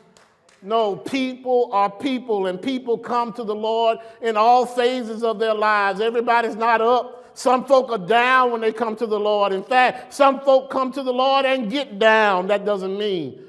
No, 0.62 0.95
people 0.95 1.69
are 1.71 1.89
people, 1.89 2.47
and 2.47 2.62
people 2.62 2.97
come 2.97 3.32
to 3.34 3.43
the 3.43 3.55
Lord 3.55 3.99
in 4.21 4.36
all 4.36 4.65
phases 4.65 5.23
of 5.23 5.38
their 5.38 5.53
lives. 5.53 6.01
Everybody's 6.01 6.55
not 6.55 6.82
up 6.82 7.19
some 7.39 7.63
folk 7.63 7.89
are 7.89 7.97
down 7.97 8.51
when 8.51 8.60
they 8.60 8.73
come 8.73 8.97
to 8.97 9.08
the 9.08 9.17
Lord. 9.17 9.53
In 9.53 9.63
fact, 9.63 10.13
some 10.13 10.41
folk 10.41 10.69
come 10.69 10.91
to 10.91 11.01
the 11.01 11.13
Lord 11.13 11.45
and 11.45 11.71
get 11.71 11.97
down. 11.97 12.47
That 12.47 12.65
doesn't 12.65 12.97
mean 12.97 13.41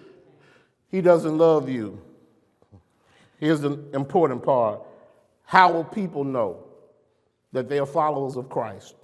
He 0.92 1.00
doesn't 1.00 1.37
love 1.37 1.68
you. 1.68 2.00
Here's 3.38 3.61
the 3.61 3.80
important 3.92 4.44
part 4.44 4.80
How 5.44 5.72
will 5.72 5.83
people 5.83 6.22
know 6.22 6.62
that 7.50 7.68
they 7.68 7.80
are 7.80 7.87
followers 7.87 8.37
of 8.37 8.48
Christ? 8.48 8.94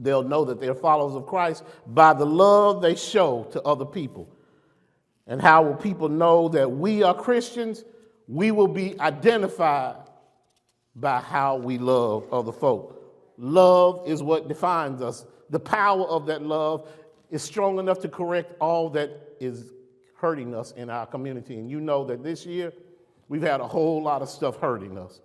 They'll 0.00 0.22
know 0.22 0.44
that 0.44 0.60
they're 0.60 0.74
followers 0.74 1.14
of 1.14 1.26
Christ 1.26 1.64
by 1.86 2.12
the 2.12 2.24
love 2.26 2.80
they 2.80 2.94
show 2.94 3.48
to 3.52 3.62
other 3.62 3.84
people. 3.84 4.28
And 5.26 5.42
how 5.42 5.62
will 5.62 5.74
people 5.74 6.08
know 6.08 6.48
that 6.50 6.70
we 6.70 7.02
are 7.02 7.14
Christians? 7.14 7.84
We 8.28 8.50
will 8.50 8.68
be 8.68 8.98
identified 9.00 9.96
by 10.94 11.20
how 11.20 11.56
we 11.56 11.78
love 11.78 12.32
other 12.32 12.52
folk. 12.52 12.94
Love 13.36 14.02
is 14.06 14.22
what 14.22 14.48
defines 14.48 15.02
us. 15.02 15.26
The 15.50 15.60
power 15.60 16.04
of 16.04 16.26
that 16.26 16.42
love 16.42 16.88
is 17.30 17.42
strong 17.42 17.78
enough 17.78 18.00
to 18.00 18.08
correct 18.08 18.54
all 18.60 18.90
that 18.90 19.10
is 19.40 19.72
hurting 20.16 20.54
us 20.54 20.72
in 20.72 20.90
our 20.90 21.06
community. 21.06 21.58
And 21.58 21.70
you 21.70 21.80
know 21.80 22.04
that 22.04 22.22
this 22.22 22.44
year 22.44 22.72
we've 23.28 23.42
had 23.42 23.60
a 23.60 23.68
whole 23.68 24.02
lot 24.02 24.22
of 24.22 24.28
stuff 24.28 24.58
hurting 24.58 24.98
us. 24.98 25.20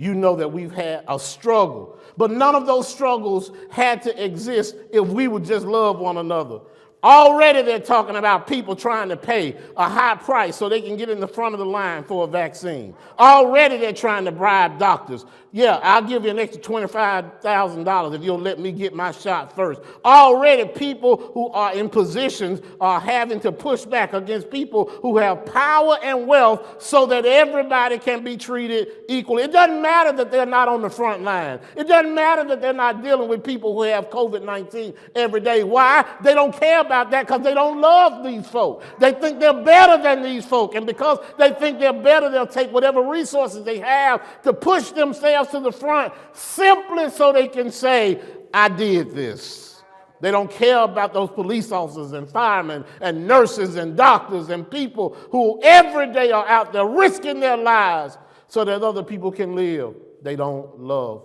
You 0.00 0.14
know 0.14 0.36
that 0.36 0.48
we've 0.48 0.72
had 0.72 1.04
a 1.08 1.18
struggle, 1.18 1.98
but 2.16 2.30
none 2.30 2.54
of 2.54 2.66
those 2.66 2.86
struggles 2.86 3.50
had 3.68 4.00
to 4.02 4.24
exist 4.24 4.76
if 4.92 5.06
we 5.08 5.26
would 5.26 5.44
just 5.44 5.66
love 5.66 5.98
one 5.98 6.18
another. 6.18 6.60
Already 7.02 7.62
they're 7.62 7.80
talking 7.80 8.14
about 8.14 8.46
people 8.46 8.76
trying 8.76 9.08
to 9.08 9.16
pay 9.16 9.56
a 9.76 9.88
high 9.88 10.14
price 10.14 10.56
so 10.56 10.68
they 10.68 10.80
can 10.80 10.96
get 10.96 11.10
in 11.10 11.18
the 11.18 11.28
front 11.28 11.54
of 11.54 11.58
the 11.58 11.66
line 11.66 12.04
for 12.04 12.24
a 12.24 12.26
vaccine. 12.28 12.94
Already 13.18 13.76
they're 13.76 13.92
trying 13.92 14.24
to 14.24 14.32
bribe 14.32 14.78
doctors. 14.78 15.24
Yeah, 15.50 15.80
I'll 15.82 16.02
give 16.02 16.24
you 16.24 16.30
an 16.30 16.38
extra 16.38 16.60
$25,000 16.60 18.14
if 18.14 18.22
you'll 18.22 18.38
let 18.38 18.58
me 18.58 18.70
get 18.70 18.94
my 18.94 19.12
shot 19.12 19.56
first. 19.56 19.80
Already 20.04 20.66
people 20.66 21.16
who 21.32 21.48
are 21.48 21.72
in 21.72 21.88
positions 21.88 22.60
are 22.80 23.00
having 23.00 23.40
to 23.40 23.50
push 23.50 23.86
back 23.86 24.12
against 24.12 24.50
people 24.50 24.90
who 25.00 25.16
have 25.16 25.46
power 25.46 25.96
and 26.02 26.26
wealth 26.26 26.82
so 26.82 27.06
that 27.06 27.24
everybody 27.24 27.98
can 27.98 28.22
be 28.22 28.36
treated 28.36 28.88
equally. 29.08 29.44
It 29.44 29.52
doesn't 29.52 29.80
matter 29.80 30.12
that 30.18 30.30
they're 30.30 30.44
not 30.44 30.68
on 30.68 30.82
the 30.82 30.90
front 30.90 31.22
line. 31.22 31.60
It 31.76 31.88
doesn't 31.88 32.14
matter 32.14 32.44
that 32.44 32.60
they're 32.60 32.74
not 32.74 33.02
dealing 33.02 33.28
with 33.28 33.42
people 33.42 33.72
who 33.74 33.82
have 33.82 34.10
COVID-19 34.10 34.94
every 35.14 35.40
day. 35.40 35.64
Why? 35.64 36.04
They 36.22 36.34
don't 36.34 36.54
care 36.54 36.80
about 36.80 37.10
that 37.12 37.26
because 37.26 37.42
they 37.42 37.54
don't 37.54 37.80
love 37.80 38.22
these 38.22 38.46
folk. 38.46 38.84
They 38.98 39.12
think 39.12 39.40
they're 39.40 39.64
better 39.64 40.02
than 40.02 40.22
these 40.22 40.44
folk. 40.44 40.74
And 40.74 40.86
because 40.86 41.18
they 41.38 41.52
think 41.52 41.78
they're 41.78 41.92
better, 41.94 42.28
they'll 42.28 42.46
take 42.46 42.70
whatever 42.70 43.02
resources 43.02 43.64
they 43.64 43.78
have 43.78 44.42
to 44.42 44.52
push 44.52 44.90
themselves 44.90 45.37
to 45.46 45.60
the 45.60 45.72
front 45.72 46.12
simply 46.32 47.10
so 47.10 47.32
they 47.32 47.48
can 47.48 47.70
say, 47.70 48.20
I 48.52 48.68
did 48.68 49.12
this. 49.12 49.82
They 50.20 50.30
don't 50.30 50.50
care 50.50 50.78
about 50.78 51.14
those 51.14 51.30
police 51.30 51.70
officers 51.70 52.12
and 52.12 52.28
firemen 52.28 52.84
and 53.00 53.26
nurses 53.26 53.76
and 53.76 53.96
doctors 53.96 54.48
and 54.48 54.68
people 54.68 55.16
who 55.30 55.60
every 55.62 56.12
day 56.12 56.32
are 56.32 56.46
out 56.46 56.72
there 56.72 56.86
risking 56.86 57.40
their 57.40 57.56
lives 57.56 58.18
so 58.48 58.64
that 58.64 58.82
other 58.82 59.02
people 59.02 59.30
can 59.30 59.54
live. 59.54 59.94
They 60.22 60.34
don't 60.34 60.78
love 60.80 61.24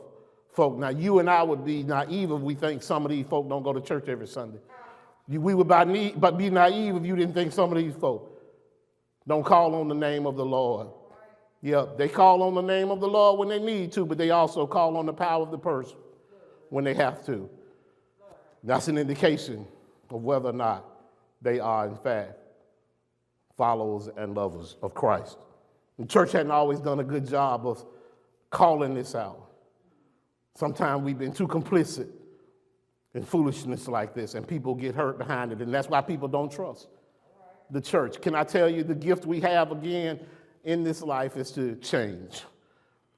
folk. 0.51 0.77
Now, 0.77 0.89
you 0.89 1.19
and 1.19 1.29
I 1.29 1.41
would 1.41 1.65
be 1.65 1.83
naive 1.83 2.31
if 2.31 2.41
we 2.41 2.53
think 2.53 2.83
some 2.83 3.05
of 3.05 3.11
these 3.11 3.25
folk 3.25 3.49
don't 3.49 3.63
go 3.63 3.73
to 3.73 3.81
church 3.81 4.07
every 4.07 4.27
Sunday. 4.27 4.59
We 5.27 5.55
would 5.55 5.67
by 5.67 5.85
need, 5.85 6.19
but 6.19 6.37
be 6.37 6.49
naive 6.49 6.95
if 6.95 7.05
you 7.05 7.15
didn't 7.15 7.33
think 7.33 7.53
some 7.53 7.71
of 7.71 7.77
these 7.77 7.95
folk 7.95 8.29
don't 9.27 9.43
call 9.43 9.73
on 9.75 9.87
the 9.87 9.95
name 9.95 10.27
of 10.27 10.35
the 10.35 10.45
Lord. 10.45 10.87
Yeah, 11.63 11.85
they 11.95 12.09
call 12.09 12.43
on 12.43 12.55
the 12.55 12.61
name 12.61 12.91
of 12.91 12.99
the 12.99 13.07
Lord 13.07 13.39
when 13.39 13.47
they 13.47 13.57
need 13.57 13.93
to, 13.93 14.05
but 14.05 14.17
they 14.17 14.31
also 14.31 14.67
call 14.67 14.97
on 14.97 15.05
the 15.05 15.13
power 15.13 15.41
of 15.41 15.49
the 15.49 15.57
person 15.57 15.95
when 16.67 16.83
they 16.83 16.93
have 16.93 17.25
to. 17.27 17.49
That's 18.65 18.89
an 18.89 18.97
indication 18.97 19.65
of 20.09 20.23
whether 20.23 20.49
or 20.49 20.53
not 20.53 20.85
they 21.41 21.61
are, 21.61 21.87
in 21.87 21.95
fact, 21.95 22.33
followers 23.57 24.09
and 24.17 24.35
lovers 24.35 24.75
of 24.83 24.93
Christ. 24.93 25.37
The 25.97 26.05
church 26.05 26.33
hadn't 26.33 26.51
always 26.51 26.81
done 26.81 26.99
a 26.99 27.03
good 27.03 27.25
job 27.25 27.65
of 27.65 27.85
calling 28.49 28.93
this 28.93 29.15
out. 29.15 29.49
Sometimes 30.55 31.01
we've 31.03 31.17
been 31.17 31.31
too 31.31 31.47
complicit 31.47 32.09
in 33.13 33.23
foolishness 33.23 33.87
like 33.87 34.13
this, 34.13 34.35
and 34.35 34.45
people 34.45 34.75
get 34.75 34.95
hurt 34.95 35.17
behind 35.17 35.53
it, 35.53 35.61
and 35.61 35.73
that's 35.73 35.87
why 35.87 36.01
people 36.01 36.27
don't 36.27 36.51
trust 36.51 36.89
the 37.71 37.79
church. 37.79 38.19
Can 38.19 38.35
I 38.35 38.43
tell 38.43 38.67
you 38.67 38.83
the 38.83 38.95
gift 38.95 39.25
we 39.25 39.39
have 39.39 39.71
again 39.71 40.19
in 40.63 40.83
this 40.83 41.01
life 41.01 41.37
is 41.37 41.51
to 41.51 41.75
change? 41.75 42.43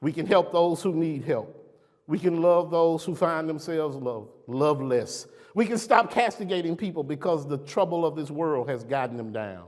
We 0.01 0.11
can 0.11 0.25
help 0.25 0.51
those 0.51 0.81
who 0.81 0.93
need 0.93 1.23
help. 1.23 1.61
We 2.07 2.19
can 2.19 2.41
love 2.41 2.69
those 2.69 3.03
who 3.03 3.15
find 3.15 3.49
themselves 3.49 3.95
love, 3.95 4.29
loveless. 4.47 5.27
We 5.55 5.65
can 5.65 5.77
stop 5.77 6.11
castigating 6.11 6.75
people 6.75 7.03
because 7.03 7.47
the 7.47 7.57
trouble 7.59 8.05
of 8.05 8.15
this 8.15 8.29
world 8.29 8.69
has 8.69 8.83
gotten 8.83 9.17
them 9.17 9.31
down. 9.31 9.65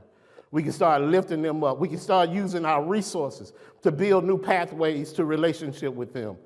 We 0.50 0.62
can 0.62 0.72
start 0.72 1.02
lifting 1.02 1.42
them 1.42 1.64
up. 1.64 1.78
We 1.78 1.88
can 1.88 1.98
start 1.98 2.30
using 2.30 2.64
our 2.64 2.82
resources 2.84 3.52
to 3.82 3.90
build 3.90 4.24
new 4.24 4.38
pathways 4.38 5.12
to 5.14 5.24
relationship 5.24 5.92
with 5.92 6.12
them. 6.12 6.36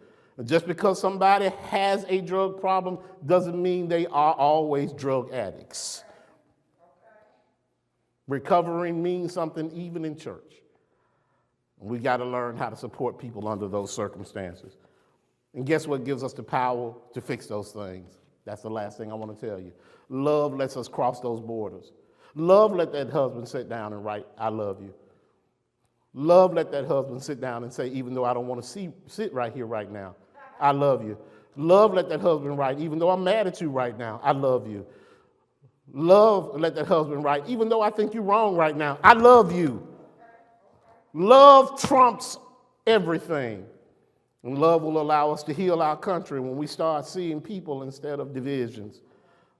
Just 0.44 0.66
because 0.66 1.00
somebody 1.00 1.50
has 1.68 2.04
a 2.08 2.20
drug 2.20 2.60
problem 2.60 2.98
doesn't 3.26 3.60
mean 3.60 3.88
they 3.88 4.06
are 4.06 4.34
always 4.34 4.92
drug 4.92 5.32
addicts. 5.32 6.02
Recovering 8.26 9.02
means 9.02 9.32
something 9.32 9.70
even 9.72 10.04
in 10.04 10.16
church. 10.16 10.61
We 11.82 11.98
got 11.98 12.18
to 12.18 12.24
learn 12.24 12.56
how 12.56 12.70
to 12.70 12.76
support 12.76 13.18
people 13.18 13.48
under 13.48 13.68
those 13.68 13.92
circumstances. 13.92 14.76
And 15.54 15.66
guess 15.66 15.86
what 15.86 16.04
gives 16.04 16.22
us 16.22 16.32
the 16.32 16.42
power 16.42 16.94
to 17.12 17.20
fix 17.20 17.46
those 17.46 17.72
things? 17.72 18.18
That's 18.44 18.62
the 18.62 18.70
last 18.70 18.98
thing 18.98 19.10
I 19.10 19.14
want 19.14 19.38
to 19.38 19.46
tell 19.46 19.58
you. 19.58 19.72
Love 20.08 20.54
lets 20.54 20.76
us 20.76 20.88
cross 20.88 21.20
those 21.20 21.40
borders. 21.40 21.92
Love 22.34 22.72
let 22.72 22.92
that 22.92 23.10
husband 23.10 23.48
sit 23.48 23.68
down 23.68 23.92
and 23.92 24.04
write, 24.04 24.26
I 24.38 24.48
love 24.48 24.80
you. 24.80 24.94
Love 26.14 26.54
let 26.54 26.70
that 26.72 26.86
husband 26.86 27.22
sit 27.22 27.40
down 27.40 27.64
and 27.64 27.72
say, 27.72 27.88
even 27.88 28.14
though 28.14 28.24
I 28.24 28.34
don't 28.34 28.46
want 28.46 28.62
to 28.62 28.68
see, 28.68 28.90
sit 29.06 29.32
right 29.32 29.52
here 29.52 29.66
right 29.66 29.90
now, 29.90 30.14
I 30.60 30.72
love 30.72 31.04
you. 31.04 31.18
Love 31.56 31.92
let 31.92 32.08
that 32.08 32.20
husband 32.20 32.56
write, 32.56 32.78
even 32.78 32.98
though 32.98 33.10
I'm 33.10 33.24
mad 33.24 33.46
at 33.46 33.60
you 33.60 33.70
right 33.70 33.96
now, 33.96 34.20
I 34.22 34.32
love 34.32 34.66
you. 34.66 34.86
Love 35.92 36.58
let 36.58 36.74
that 36.76 36.86
husband 36.86 37.24
write, 37.24 37.46
even 37.46 37.68
though 37.68 37.82
I 37.82 37.90
think 37.90 38.14
you're 38.14 38.22
wrong 38.22 38.56
right 38.56 38.76
now, 38.76 38.98
I 39.02 39.12
love 39.12 39.52
you. 39.52 39.86
Love 41.12 41.80
trumps 41.80 42.38
everything. 42.86 43.66
And 44.42 44.58
love 44.58 44.82
will 44.82 45.00
allow 45.00 45.30
us 45.30 45.42
to 45.44 45.52
heal 45.52 45.80
our 45.82 45.96
country 45.96 46.40
when 46.40 46.56
we 46.56 46.66
start 46.66 47.06
seeing 47.06 47.40
people 47.40 47.82
instead 47.82 48.18
of 48.18 48.34
divisions. 48.34 49.00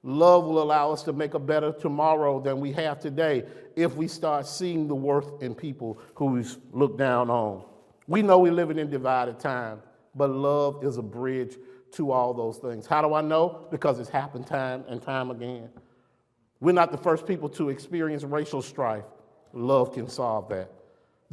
Love 0.03 0.45
will 0.45 0.61
allow 0.61 0.91
us 0.91 1.05
to 1.05 1.13
make 1.13 1.35
a 1.35 1.39
better 1.39 1.73
tomorrow 1.73 2.41
than 2.41 2.59
we 2.59 2.73
have 2.73 2.99
today 2.99 3.45
if 3.77 3.95
we 3.95 4.09
start 4.09 4.47
seeing 4.47 4.89
the 4.89 4.95
worth 4.95 5.41
in 5.41 5.55
people 5.55 6.01
who 6.15 6.27
we 6.27 6.45
look 6.73 6.99
down 6.99 7.31
on. 7.31 7.63
We 8.09 8.23
know 8.23 8.41
we're 8.41 8.53
living 8.53 8.79
in 8.79 8.91
divided 8.91 9.39
times, 9.39 9.85
but 10.17 10.31
love 10.31 10.85
is 10.85 10.97
a 10.97 11.03
bridge 11.03 11.57
to 11.93 12.11
all 12.11 12.35
those 12.35 12.59
things. 12.59 12.87
How 12.87 13.01
do 13.01 13.15
I 13.15 13.21
know? 13.21 13.69
Because 13.71 14.01
it's 14.01 14.09
happened 14.09 14.47
time 14.47 14.85
and 14.89 15.01
time 15.01 15.31
again. 15.31 15.69
We're 16.59 16.73
not 16.73 16.91
the 16.91 16.99
first 16.99 17.25
people 17.25 17.49
to 17.51 17.69
experience 17.69 18.25
racial 18.25 18.63
strife. 18.63 19.05
Love 19.53 19.93
can 19.93 20.09
solve 20.09 20.49
that. 20.49 20.73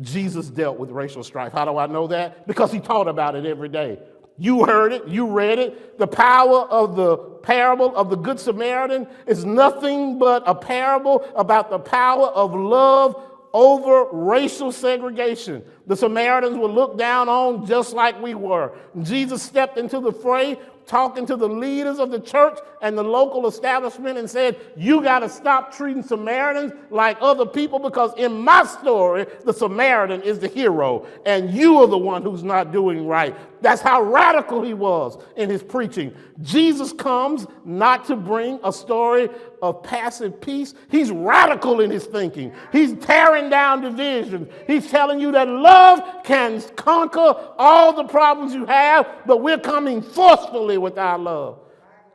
Jesus 0.01 0.49
dealt 0.49 0.79
with 0.79 0.91
racial 0.91 1.23
strife. 1.23 1.53
How 1.53 1.65
do 1.65 1.77
I 1.77 1.88
know 1.88 2.07
that? 2.07 2.47
Because 2.47 2.71
he 2.71 2.79
taught 2.79 3.07
about 3.07 3.35
it 3.35 3.45
every 3.45 3.69
day. 3.69 3.99
You 4.38 4.65
heard 4.65 4.93
it, 4.93 5.07
you 5.07 5.27
read 5.27 5.59
it. 5.59 5.99
The 5.99 6.07
power 6.07 6.62
of 6.62 6.95
the 6.95 7.17
parable 7.17 7.93
of 7.95 8.09
the 8.09 8.15
Good 8.15 8.39
Samaritan 8.39 9.07
is 9.27 9.43
nothing 9.43 10.17
but 10.17 10.43
a 10.45 10.55
parable 10.55 11.25
about 11.35 11.69
the 11.69 11.79
power 11.79 12.27
of 12.27 12.55
love 12.55 13.21
over 13.51 14.07
racial 14.12 14.71
segregation. 14.71 15.63
The 15.88 15.97
Samaritans 15.97 16.57
were 16.57 16.67
looked 16.67 16.97
down 16.97 17.27
on 17.27 17.65
just 17.65 17.93
like 17.93 18.21
we 18.21 18.33
were. 18.33 18.77
Jesus 19.01 19.41
stepped 19.41 19.77
into 19.77 19.99
the 19.99 20.13
fray 20.13 20.57
talking 20.89 21.25
to 21.28 21.36
the 21.38 21.47
leaders 21.47 21.99
of 21.99 22.10
the 22.10 22.19
church 22.19 22.58
and 22.82 22.97
the 22.97 23.04
local 23.04 23.47
establishment 23.47 24.17
and 24.17 24.30
said, 24.30 24.60
You 24.75 25.02
got 25.02 25.19
to 25.19 25.30
stop 25.30 25.71
treating 25.71 26.02
Samaritans 26.02 26.73
like 26.89 27.17
other 27.21 27.45
people 27.45 27.78
because 27.78 28.12
in 28.17 28.43
my 28.43 28.65
story, 28.65 29.28
the 29.45 29.54
Samaritan 29.54 30.23
is 30.23 30.39
the 30.39 30.47
hero 30.47 31.06
and 31.25 31.52
you 31.52 31.78
are 31.78 31.88
the 31.88 31.97
one 31.97 32.23
who's 32.23 32.43
not 32.43 32.71
doing 32.71 33.06
right. 33.08 33.36
That's 33.62 33.82
how 33.82 34.02
radical 34.02 34.62
he 34.62 34.74
was 34.74 35.17
in 35.36 35.50
his 35.50 35.63
preaching. 35.63 36.13
Jesus 36.41 36.93
comes 36.93 37.45
not 37.65 38.06
to 38.06 38.15
bring 38.15 38.60
a 38.63 38.72
story 38.72 39.30
of 39.62 39.84
passive 39.84 40.39
peace. 40.39 40.74
He's 40.89 41.12
radical 41.12 41.82
in 41.82 41.91
his 41.91 42.06
thinking. 42.06 42.54
He's 42.72 42.93
tearing 42.93 43.50
down 43.50 43.82
divisions. 43.82 44.50
He's 44.67 44.89
telling 44.89 45.19
you 45.19 45.32
that 45.34 45.48
love 45.48 46.24
can 46.24 46.62
conquer 46.76 47.36
all 47.58 47.93
the 47.93 48.06
problems 48.06 48.54
you 48.54 48.65
have, 48.65 49.08
but 49.26 49.41
we're 49.41 49.60
coming 49.60 50.02
forcefully 50.02 50.78
with 50.78 50.98
our 50.98 51.17
love. 51.17 51.60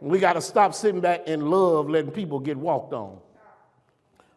We 0.01 0.19
got 0.19 0.35
to 0.35 0.41
stop 0.41 0.75
sitting 0.75 1.01
back 1.01 1.27
in 1.27 1.51
love, 1.51 1.89
letting 1.89 2.11
people 2.11 2.39
get 2.39 2.57
walked 2.57 2.93
on. 2.93 3.19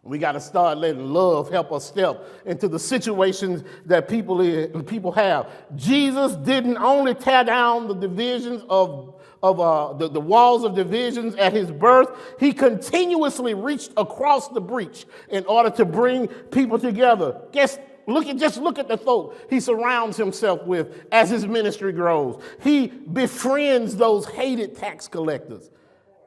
We 0.08 0.18
got 0.20 0.32
to 0.34 0.40
start 0.40 0.78
letting 0.78 1.06
love 1.06 1.50
help 1.50 1.72
us 1.74 1.86
step 1.86 2.24
into 2.46 2.70
the 2.70 2.80
situations 2.80 3.64
that 3.86 4.08
people, 4.08 4.38
people 4.84 5.12
have. 5.12 5.50
Jesus 5.76 6.36
didn't 6.38 6.78
only 6.78 7.14
tear 7.14 7.44
down 7.44 7.90
the 7.90 7.94
divisions 7.94 8.64
of, 8.70 9.16
of 9.44 9.60
uh, 9.60 9.94
the, 9.94 10.08
the 10.08 10.22
walls 10.22 10.64
of 10.64 10.76
divisions 10.76 11.36
at 11.36 11.52
his 11.52 11.70
birth, 11.72 12.10
he 12.40 12.54
continuously 12.54 13.54
reached 13.54 13.92
across 13.98 14.48
the 14.48 14.62
breach 14.62 15.06
in 15.30 15.46
order 15.46 15.70
to 15.72 15.84
bring 15.84 16.28
people 16.28 16.80
together. 16.80 17.42
Guess 17.52 17.78
Look 18.10 18.28
at 18.28 18.38
just 18.38 18.58
look 18.58 18.80
at 18.80 18.88
the 18.88 18.98
folk 18.98 19.36
he 19.50 19.60
surrounds 19.60 20.16
himself 20.16 20.64
with 20.66 21.04
as 21.12 21.30
his 21.30 21.46
ministry 21.46 21.92
grows. 21.92 22.42
He 22.62 22.88
befriends 22.88 23.98
those 23.98 24.26
hated 24.26 24.78
tax 24.78 25.10
collectors 25.10 25.70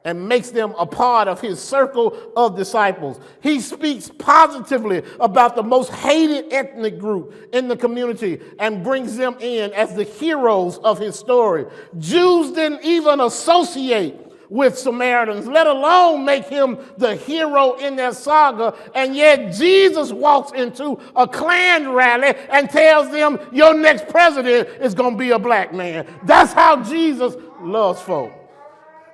and 0.03 0.27
makes 0.27 0.49
them 0.49 0.73
a 0.77 0.85
part 0.85 1.27
of 1.27 1.39
his 1.39 1.59
circle 1.59 2.17
of 2.35 2.55
disciples. 2.55 3.19
He 3.41 3.59
speaks 3.59 4.09
positively 4.17 5.03
about 5.19 5.55
the 5.55 5.63
most 5.63 5.91
hated 5.91 6.51
ethnic 6.51 6.97
group 6.97 7.49
in 7.53 7.67
the 7.67 7.77
community 7.77 8.41
and 8.59 8.83
brings 8.83 9.15
them 9.15 9.35
in 9.39 9.71
as 9.73 9.95
the 9.95 10.03
heroes 10.03 10.77
of 10.79 10.97
his 10.97 11.17
story. 11.17 11.65
Jews 11.99 12.51
didn't 12.51 12.83
even 12.83 13.19
associate 13.19 14.15
with 14.49 14.77
Samaritans, 14.77 15.47
let 15.47 15.65
alone 15.65 16.25
make 16.25 16.45
him 16.45 16.77
the 16.97 17.15
hero 17.15 17.75
in 17.75 17.95
their 17.95 18.11
saga. 18.11 18.75
And 18.93 19.15
yet 19.15 19.53
Jesus 19.53 20.11
walks 20.11 20.51
into 20.51 20.99
a 21.15 21.25
Klan 21.25 21.93
rally 21.93 22.33
and 22.49 22.69
tells 22.69 23.09
them, 23.11 23.39
Your 23.53 23.73
next 23.73 24.09
president 24.09 24.67
is 24.81 24.93
going 24.93 25.13
to 25.13 25.17
be 25.17 25.31
a 25.31 25.39
black 25.39 25.73
man. 25.73 26.05
That's 26.25 26.51
how 26.51 26.83
Jesus 26.83 27.35
loves 27.61 28.01
folk. 28.01 28.40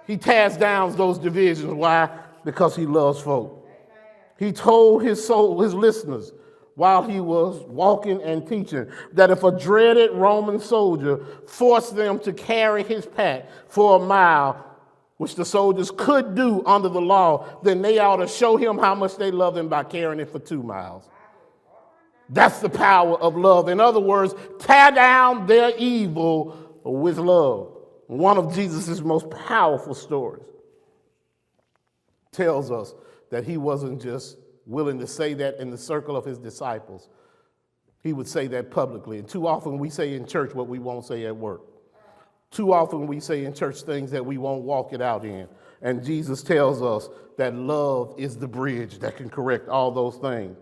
He 0.07 0.15
tears 0.17 0.55
down 0.55 0.95
those 0.95 1.19
divisions. 1.19 1.73
Why? 1.73 2.09
Because 2.45 2.75
he 2.75 2.85
loves 2.85 3.19
folk. 3.19 3.67
He 4.39 4.53
told 4.53 5.03
his 5.03 5.25
soul, 5.25 5.61
his 5.61 5.73
listeners, 5.73 6.31
while 6.75 7.03
he 7.03 7.19
was 7.19 7.61
walking 7.67 8.21
and 8.21 8.47
teaching, 8.47 8.89
that 9.13 9.31
if 9.31 9.43
a 9.43 9.51
dreaded 9.51 10.11
Roman 10.11 10.59
soldier 10.59 11.25
forced 11.47 11.95
them 11.95 12.19
to 12.19 12.31
carry 12.31 12.83
his 12.83 13.05
pack 13.05 13.49
for 13.67 13.97
a 13.97 13.99
mile, 13.99 14.63
which 15.17 15.35
the 15.35 15.43
soldiers 15.43 15.91
could 15.91 16.35
do 16.35 16.63
under 16.65 16.87
the 16.87 17.01
law, 17.01 17.45
then 17.63 17.81
they 17.81 17.97
ought 17.97 18.17
to 18.17 18.27
show 18.27 18.55
him 18.55 18.77
how 18.77 18.93
much 18.93 19.17
they 19.17 19.31
love 19.31 19.57
him 19.57 19.67
by 19.67 19.83
carrying 19.83 20.19
it 20.19 20.31
for 20.31 20.39
two 20.39 20.61
miles. 20.61 21.09
That's 22.29 22.59
the 22.59 22.69
power 22.69 23.19
of 23.19 23.35
love. 23.35 23.67
In 23.67 23.79
other 23.79 23.99
words, 23.99 24.35
tear 24.59 24.91
down 24.91 25.47
their 25.47 25.71
evil 25.77 26.79
with 26.83 27.17
love. 27.17 27.76
One 28.07 28.37
of 28.37 28.53
Jesus' 28.55 29.01
most 29.01 29.29
powerful 29.29 29.93
stories 29.93 30.43
tells 32.31 32.71
us 32.71 32.93
that 33.29 33.43
he 33.45 33.57
wasn't 33.57 34.01
just 34.01 34.37
willing 34.65 34.99
to 34.99 35.07
say 35.07 35.33
that 35.35 35.59
in 35.59 35.69
the 35.69 35.77
circle 35.77 36.15
of 36.15 36.25
his 36.25 36.37
disciples, 36.37 37.09
he 38.03 38.13
would 38.13 38.27
say 38.27 38.47
that 38.47 38.71
publicly. 38.71 39.19
And 39.19 39.27
too 39.27 39.47
often 39.47 39.77
we 39.77 39.89
say 39.89 40.13
in 40.13 40.25
church 40.25 40.53
what 40.53 40.67
we 40.67 40.79
won't 40.79 41.05
say 41.05 41.25
at 41.25 41.35
work. 41.35 41.61
Too 42.51 42.71
often 42.71 43.07
we 43.07 43.19
say 43.19 43.43
in 43.43 43.53
church 43.53 43.81
things 43.81 44.11
that 44.11 44.25
we 44.25 44.37
won't 44.37 44.63
walk 44.63 44.93
it 44.93 45.01
out 45.01 45.25
in. 45.25 45.47
And 45.81 46.03
Jesus 46.03 46.41
tells 46.41 46.81
us 46.81 47.09
that 47.37 47.53
love 47.53 48.15
is 48.17 48.37
the 48.37 48.47
bridge 48.47 48.99
that 48.99 49.17
can 49.17 49.29
correct 49.29 49.67
all 49.67 49.91
those 49.91 50.15
things. 50.17 50.57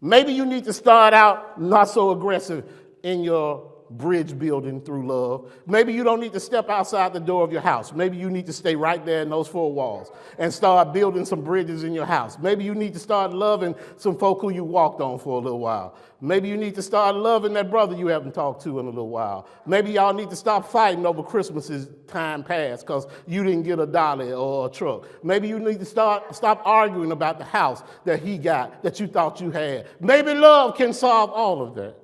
Maybe 0.00 0.32
you 0.32 0.44
need 0.44 0.64
to 0.64 0.72
start 0.72 1.14
out 1.14 1.60
not 1.60 1.84
so 1.84 2.10
aggressive 2.10 2.64
in 3.04 3.22
your 3.22 3.71
bridge 3.98 4.38
building 4.38 4.80
through 4.80 5.06
love. 5.06 5.52
Maybe 5.66 5.92
you 5.92 6.04
don't 6.04 6.20
need 6.20 6.32
to 6.32 6.40
step 6.40 6.68
outside 6.68 7.12
the 7.12 7.20
door 7.20 7.44
of 7.44 7.52
your 7.52 7.60
house. 7.60 7.92
Maybe 7.92 8.16
you 8.16 8.30
need 8.30 8.46
to 8.46 8.52
stay 8.52 8.74
right 8.74 9.04
there 9.04 9.22
in 9.22 9.30
those 9.30 9.48
four 9.48 9.72
walls 9.72 10.10
and 10.38 10.52
start 10.52 10.92
building 10.92 11.24
some 11.24 11.42
bridges 11.42 11.84
in 11.84 11.92
your 11.92 12.06
house. 12.06 12.38
Maybe 12.38 12.64
you 12.64 12.74
need 12.74 12.92
to 12.94 12.98
start 12.98 13.32
loving 13.32 13.74
some 13.96 14.16
folk 14.16 14.40
who 14.40 14.50
you 14.50 14.64
walked 14.64 15.00
on 15.00 15.18
for 15.18 15.38
a 15.38 15.40
little 15.40 15.60
while. 15.60 15.96
Maybe 16.20 16.48
you 16.48 16.56
need 16.56 16.76
to 16.76 16.82
start 16.82 17.16
loving 17.16 17.52
that 17.54 17.68
brother 17.68 17.96
you 17.96 18.06
haven't 18.06 18.32
talked 18.32 18.62
to 18.62 18.78
in 18.78 18.86
a 18.86 18.90
little 18.90 19.08
while. 19.08 19.48
Maybe 19.66 19.90
y'all 19.90 20.14
need 20.14 20.30
to 20.30 20.36
stop 20.36 20.70
fighting 20.70 21.04
over 21.04 21.22
Christmas's 21.22 21.88
time 22.06 22.44
past 22.44 22.86
because 22.86 23.06
you 23.26 23.42
didn't 23.42 23.64
get 23.64 23.80
a 23.80 23.86
dolly 23.86 24.32
or 24.32 24.66
a 24.66 24.70
truck. 24.70 25.08
Maybe 25.24 25.48
you 25.48 25.58
need 25.58 25.80
to 25.80 25.84
start 25.84 26.34
stop 26.34 26.62
arguing 26.64 27.10
about 27.10 27.38
the 27.38 27.44
house 27.44 27.82
that 28.04 28.20
he 28.20 28.38
got 28.38 28.84
that 28.84 29.00
you 29.00 29.08
thought 29.08 29.40
you 29.40 29.50
had. 29.50 29.86
Maybe 30.00 30.32
love 30.32 30.76
can 30.76 30.92
solve 30.92 31.30
all 31.30 31.60
of 31.60 31.74
that. 31.74 32.01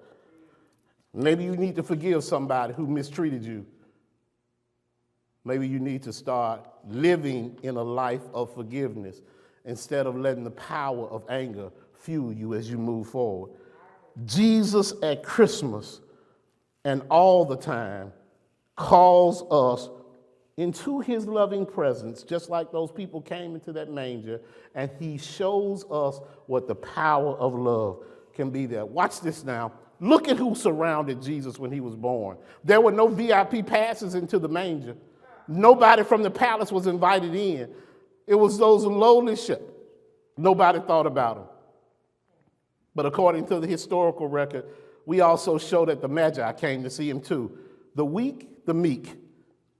Maybe 1.14 1.44
you 1.44 1.56
need 1.56 1.76
to 1.76 1.82
forgive 1.82 2.22
somebody 2.24 2.74
who 2.74 2.86
mistreated 2.86 3.44
you. 3.44 3.66
Maybe 5.44 5.66
you 5.66 5.78
need 5.78 6.02
to 6.02 6.12
start 6.12 6.68
living 6.86 7.58
in 7.62 7.76
a 7.76 7.82
life 7.82 8.22
of 8.34 8.52
forgiveness 8.54 9.22
instead 9.64 10.06
of 10.06 10.16
letting 10.16 10.44
the 10.44 10.50
power 10.50 11.06
of 11.08 11.24
anger 11.28 11.70
fuel 11.94 12.32
you 12.32 12.54
as 12.54 12.70
you 12.70 12.78
move 12.78 13.08
forward. 13.08 13.52
Jesus 14.26 14.92
at 15.02 15.22
Christmas 15.22 16.00
and 16.84 17.02
all 17.10 17.44
the 17.44 17.56
time 17.56 18.12
calls 18.76 19.42
us 19.50 19.90
into 20.56 21.00
his 21.00 21.26
loving 21.26 21.64
presence, 21.64 22.22
just 22.22 22.50
like 22.50 22.72
those 22.72 22.90
people 22.90 23.20
came 23.20 23.54
into 23.54 23.72
that 23.72 23.90
manger, 23.90 24.40
and 24.74 24.90
he 24.98 25.16
shows 25.16 25.84
us 25.90 26.20
what 26.46 26.66
the 26.66 26.74
power 26.74 27.36
of 27.36 27.54
love 27.54 28.02
can 28.34 28.50
be 28.50 28.66
there. 28.66 28.84
Watch 28.84 29.20
this 29.20 29.44
now. 29.44 29.72
Look 30.00 30.28
at 30.28 30.36
who 30.36 30.54
surrounded 30.54 31.22
Jesus 31.22 31.58
when 31.58 31.72
he 31.72 31.80
was 31.80 31.96
born. 31.96 32.38
There 32.62 32.80
were 32.80 32.92
no 32.92 33.08
VIP 33.08 33.66
passes 33.66 34.14
into 34.14 34.38
the 34.38 34.48
manger. 34.48 34.96
Nobody 35.48 36.04
from 36.04 36.22
the 36.22 36.30
palace 36.30 36.70
was 36.70 36.86
invited 36.86 37.34
in. 37.34 37.70
It 38.26 38.34
was 38.34 38.58
those 38.58 38.84
lowly 38.84 39.34
shepherds. 39.34 39.72
Nobody 40.36 40.78
thought 40.80 41.06
about 41.06 41.36
them. 41.36 41.46
But 42.94 43.06
according 43.06 43.46
to 43.46 43.58
the 43.58 43.66
historical 43.66 44.28
record, 44.28 44.64
we 45.06 45.20
also 45.20 45.58
show 45.58 45.84
that 45.86 46.00
the 46.00 46.08
Magi 46.08 46.52
came 46.52 46.82
to 46.82 46.90
see 46.90 47.08
him 47.08 47.20
too. 47.20 47.58
The 47.94 48.04
weak, 48.04 48.66
the 48.66 48.74
meek, 48.74 49.16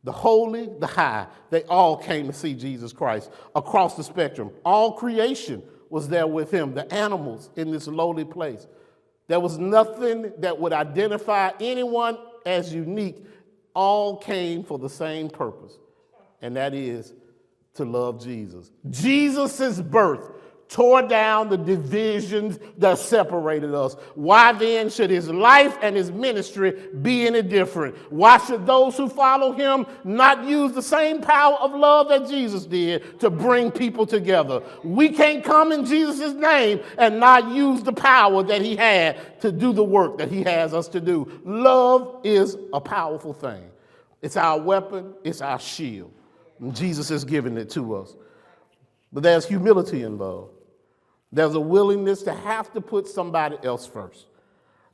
the 0.02 0.12
holy, 0.12 0.68
the 0.78 0.87
high, 0.87 1.26
they 1.50 1.64
all 1.64 1.96
came 1.96 2.26
to 2.28 2.33
see 2.33 2.54
Jesus 2.54 2.92
Christ 2.92 3.31
across 3.54 3.94
the 3.94 4.02
spectrum. 4.02 4.50
All 4.64 4.92
creation 4.92 5.62
was 5.90 6.09
there 6.09 6.26
with 6.26 6.50
him, 6.50 6.74
the 6.74 6.92
animals 6.92 7.50
in 7.57 7.70
this 7.70 7.87
lowly 7.87 8.24
place. 8.24 8.66
There 9.28 9.40
was 9.40 9.58
nothing 9.58 10.32
that 10.38 10.58
would 10.58 10.72
identify 10.72 11.52
anyone 11.60 12.18
as 12.44 12.74
unique. 12.74 13.24
All 13.74 14.16
came 14.16 14.64
for 14.64 14.78
the 14.78 14.88
same 14.88 15.28
purpose, 15.28 15.78
and 16.42 16.56
that 16.56 16.74
is 16.74 17.14
to 17.74 17.84
love 17.84 18.22
Jesus. 18.22 18.72
Jesus' 18.90 19.80
birth 19.80 20.30
tore 20.68 21.02
down 21.02 21.48
the 21.48 21.57
divisions 21.57 22.59
that 22.76 22.98
separated 22.98 23.74
us. 23.74 23.94
Why 24.14 24.52
then 24.52 24.90
should 24.90 25.11
his 25.11 25.28
life 25.28 25.76
and 25.81 25.96
his 25.96 26.12
ministry 26.12 26.72
be 27.00 27.26
any 27.26 27.42
different? 27.42 27.96
Why 28.12 28.38
should 28.38 28.66
those 28.66 28.96
who 28.96 29.09
follow 29.09 29.52
him 29.52 29.87
not 30.04 30.44
use 30.44 30.72
the 30.72 30.83
same 30.83 31.22
power 31.22 31.54
of 31.57 31.74
love 31.74 32.09
that 32.11 32.28
Jesus 32.28 32.66
did 32.66 33.18
to 33.20 33.31
bring 33.31 33.70
people 33.70 34.07
together? 34.07 34.62
We 34.85 35.09
can't 35.09 35.42
come 35.42 35.72
in 35.72 35.87
Jesus' 35.87 36.35
name 36.35 36.81
and 36.98 37.18
not 37.18 37.48
use 37.48 37.83
the 37.83 37.92
power 37.92 38.42
that 38.42 38.61
he 38.61 38.76
had 38.76 39.40
to 39.40 39.50
do 39.50 39.72
the 39.72 39.85
work 39.85 40.18
that 40.18 40.31
he 40.31 40.42
has 40.42 40.74
us 40.74 40.88
to 40.88 41.00
do. 41.00 41.40
Love 41.44 42.20
is 42.24 42.57
a 42.72 42.81
powerful 42.81 43.33
thing. 43.33 43.70
It's 44.20 44.37
our 44.37 44.61
weapon, 44.61 45.14
it's 45.24 45.40
our 45.40 45.59
shield. 45.59 46.12
And 46.61 46.74
Jesus 46.74 47.09
has 47.09 47.24
given 47.24 47.57
it 47.57 47.70
to 47.70 47.94
us. 47.94 48.14
But 49.12 49.22
there's 49.22 49.46
humility 49.46 50.02
in 50.02 50.18
love. 50.18 50.50
There's 51.30 51.54
a 51.54 51.60
willingness 51.60 52.22
to 52.22 52.34
have 52.34 52.72
to 52.72 52.80
put 52.80 53.06
somebody 53.06 53.56
else 53.62 53.86
first. 53.86 54.26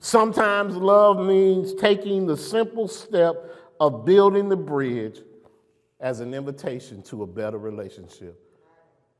Sometimes 0.01 0.77
love 0.77 1.25
means 1.25 1.75
taking 1.75 2.27
the 2.27 2.37
simple 2.37 2.89
step 2.89 3.51
of 3.81 4.05
building 4.05 4.49
the 4.49 4.57
bridge 4.57 5.21
as 6.01 6.21
an 6.21 6.35
invitation 6.35 7.03
to 7.03 7.23
a 7.23 7.27
better 7.27 7.59
relationship. 7.59 8.39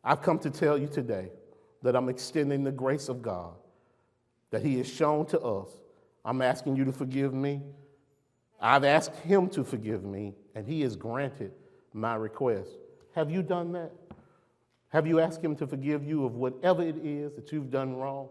I've 0.03 0.21
come 0.21 0.39
to 0.41 0.51
tell 0.51 0.77
you 0.77 0.87
today 0.87 1.31
that 1.83 1.97
I'm 1.97 2.09
extending 2.09 2.65
the 2.65 2.73
grace 2.73 3.09
of 3.09 3.23
God 3.23 3.55
that 4.51 4.63
He 4.63 4.77
has 4.79 4.87
shown 4.87 5.27
to 5.27 5.41
us. 5.41 5.69
I'm 6.25 6.43
asking 6.43 6.77
you 6.77 6.85
to 6.85 6.93
forgive 6.93 7.33
me. 7.33 7.63
I've 8.61 8.85
asked 8.85 9.15
Him 9.17 9.49
to 9.51 9.65
forgive 9.65 10.05
me, 10.05 10.35
and 10.55 10.67
He 10.67 10.83
has 10.83 10.97
granted 10.97 11.53
my 11.93 12.17
request. 12.17 12.71
Have 13.15 13.31
you 13.31 13.43
done 13.43 13.73
that? 13.73 13.93
Have 14.95 15.09
you 15.09 15.19
asked 15.19 15.43
Him 15.43 15.57
to 15.57 15.67
forgive 15.67 16.05
you 16.05 16.25
of 16.25 16.37
whatever 16.37 16.81
it 16.81 16.97
is 17.05 17.33
that 17.35 17.51
you've 17.51 17.69
done 17.69 17.97
wrong? 17.97 18.29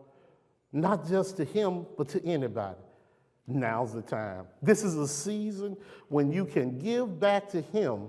Not 0.71 1.05
just 1.05 1.35
to 1.35 1.43
Him, 1.43 1.85
but 1.97 2.07
to 2.09 2.25
anybody. 2.25 2.79
Now's 3.45 3.93
the 3.93 4.01
time. 4.01 4.45
This 4.61 4.81
is 4.81 4.95
a 4.95 5.05
season 5.05 5.75
when 6.07 6.31
you 6.31 6.45
can 6.45 6.79
give 6.79 7.19
back 7.19 7.49
to 7.49 7.59
Him 7.59 8.07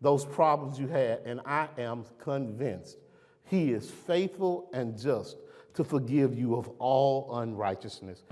those 0.00 0.24
problems 0.24 0.78
you 0.78 0.86
had, 0.86 1.22
and 1.24 1.40
I 1.44 1.66
am 1.76 2.04
convinced 2.20 2.98
He 3.46 3.72
is 3.72 3.90
faithful 3.90 4.70
and 4.72 4.96
just 4.96 5.38
to 5.74 5.82
forgive 5.82 6.38
you 6.38 6.54
of 6.54 6.68
all 6.78 7.36
unrighteousness. 7.38 8.22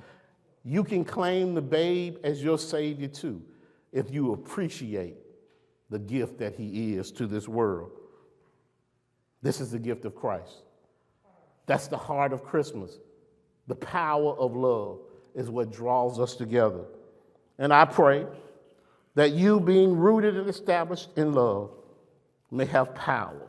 You 0.63 0.85
can 0.85 1.05
claim 1.05 1.55
the 1.55 1.61
babe 1.61 2.19
as 2.23 2.41
your 2.41 2.57
Savior 2.57 3.09
too 3.09 3.43
if 3.91 4.13
you 4.13 4.33
appreciate 4.33 5.17
the 5.89 5.99
gift 5.99 6.39
that 6.39 6.55
He 6.55 6.95
is 6.95 7.11
to 7.11 7.27
this 7.27 7.49
world. 7.49 8.00
This 9.43 9.61
is 9.61 9.71
the 9.71 9.79
gift 9.79 10.05
of 10.05 10.15
Christ. 10.15 10.63
That's 11.67 11.89
the 11.89 11.97
heart 11.97 12.33
of 12.33 12.45
Christmas. 12.45 12.99
The 13.67 13.75
power 13.75 14.35
of 14.35 14.57
love 14.57 14.99
is 15.35 15.49
what 15.49 15.73
draws 15.73 16.19
us 16.19 16.35
together. 16.35 16.85
And 17.59 17.73
I 17.73 17.85
pray 17.85 18.27
that 19.15 19.33
you, 19.33 19.61
being 19.61 19.97
rooted 19.97 20.37
and 20.37 20.49
established 20.49 21.11
in 21.17 21.33
love, 21.33 21.71
may 22.51 22.65
have 22.65 22.95
power, 22.95 23.49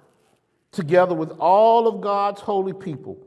together 0.71 1.15
with 1.15 1.31
all 1.39 1.87
of 1.87 2.01
God's 2.01 2.41
holy 2.41 2.73
people, 2.73 3.17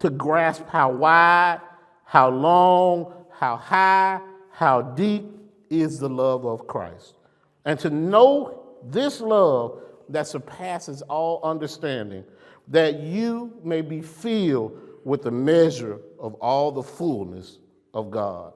to 0.00 0.10
grasp 0.10 0.66
how 0.68 0.92
wide, 0.92 1.60
how 2.04 2.28
long, 2.28 3.14
how 3.30 3.56
high, 3.56 4.20
how 4.50 4.82
deep 4.82 5.24
is 5.70 5.98
the 5.98 6.08
love 6.08 6.44
of 6.44 6.66
Christ. 6.66 7.14
And 7.64 7.78
to 7.80 7.90
know 7.90 8.62
this 8.84 9.20
love 9.20 9.80
that 10.08 10.26
surpasses 10.26 11.02
all 11.02 11.40
understanding, 11.42 12.24
that 12.68 13.00
you 13.00 13.52
may 13.62 13.80
be 13.80 14.00
filled 14.00 14.78
with 15.04 15.22
the 15.22 15.30
measure 15.30 15.98
of 16.18 16.34
all 16.34 16.70
the 16.70 16.82
fullness 16.82 17.58
of 17.94 18.10
God. 18.10 18.52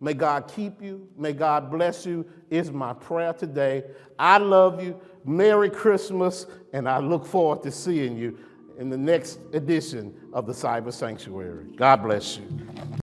May 0.00 0.12
God 0.12 0.50
keep 0.54 0.82
you. 0.82 1.08
May 1.16 1.32
God 1.32 1.70
bless 1.70 2.04
you, 2.04 2.26
is 2.50 2.70
my 2.70 2.92
prayer 2.92 3.32
today. 3.32 3.84
I 4.18 4.38
love 4.38 4.82
you. 4.82 5.00
Merry 5.24 5.70
Christmas, 5.70 6.46
and 6.72 6.88
I 6.88 6.98
look 6.98 7.24
forward 7.24 7.62
to 7.62 7.70
seeing 7.70 8.16
you 8.16 8.38
in 8.78 8.90
the 8.90 8.96
next 8.96 9.38
edition 9.54 10.14
of 10.32 10.46
the 10.46 10.52
Cyber 10.52 10.92
Sanctuary. 10.92 11.64
God 11.76 12.02
bless 12.02 12.36
you. 12.36 12.46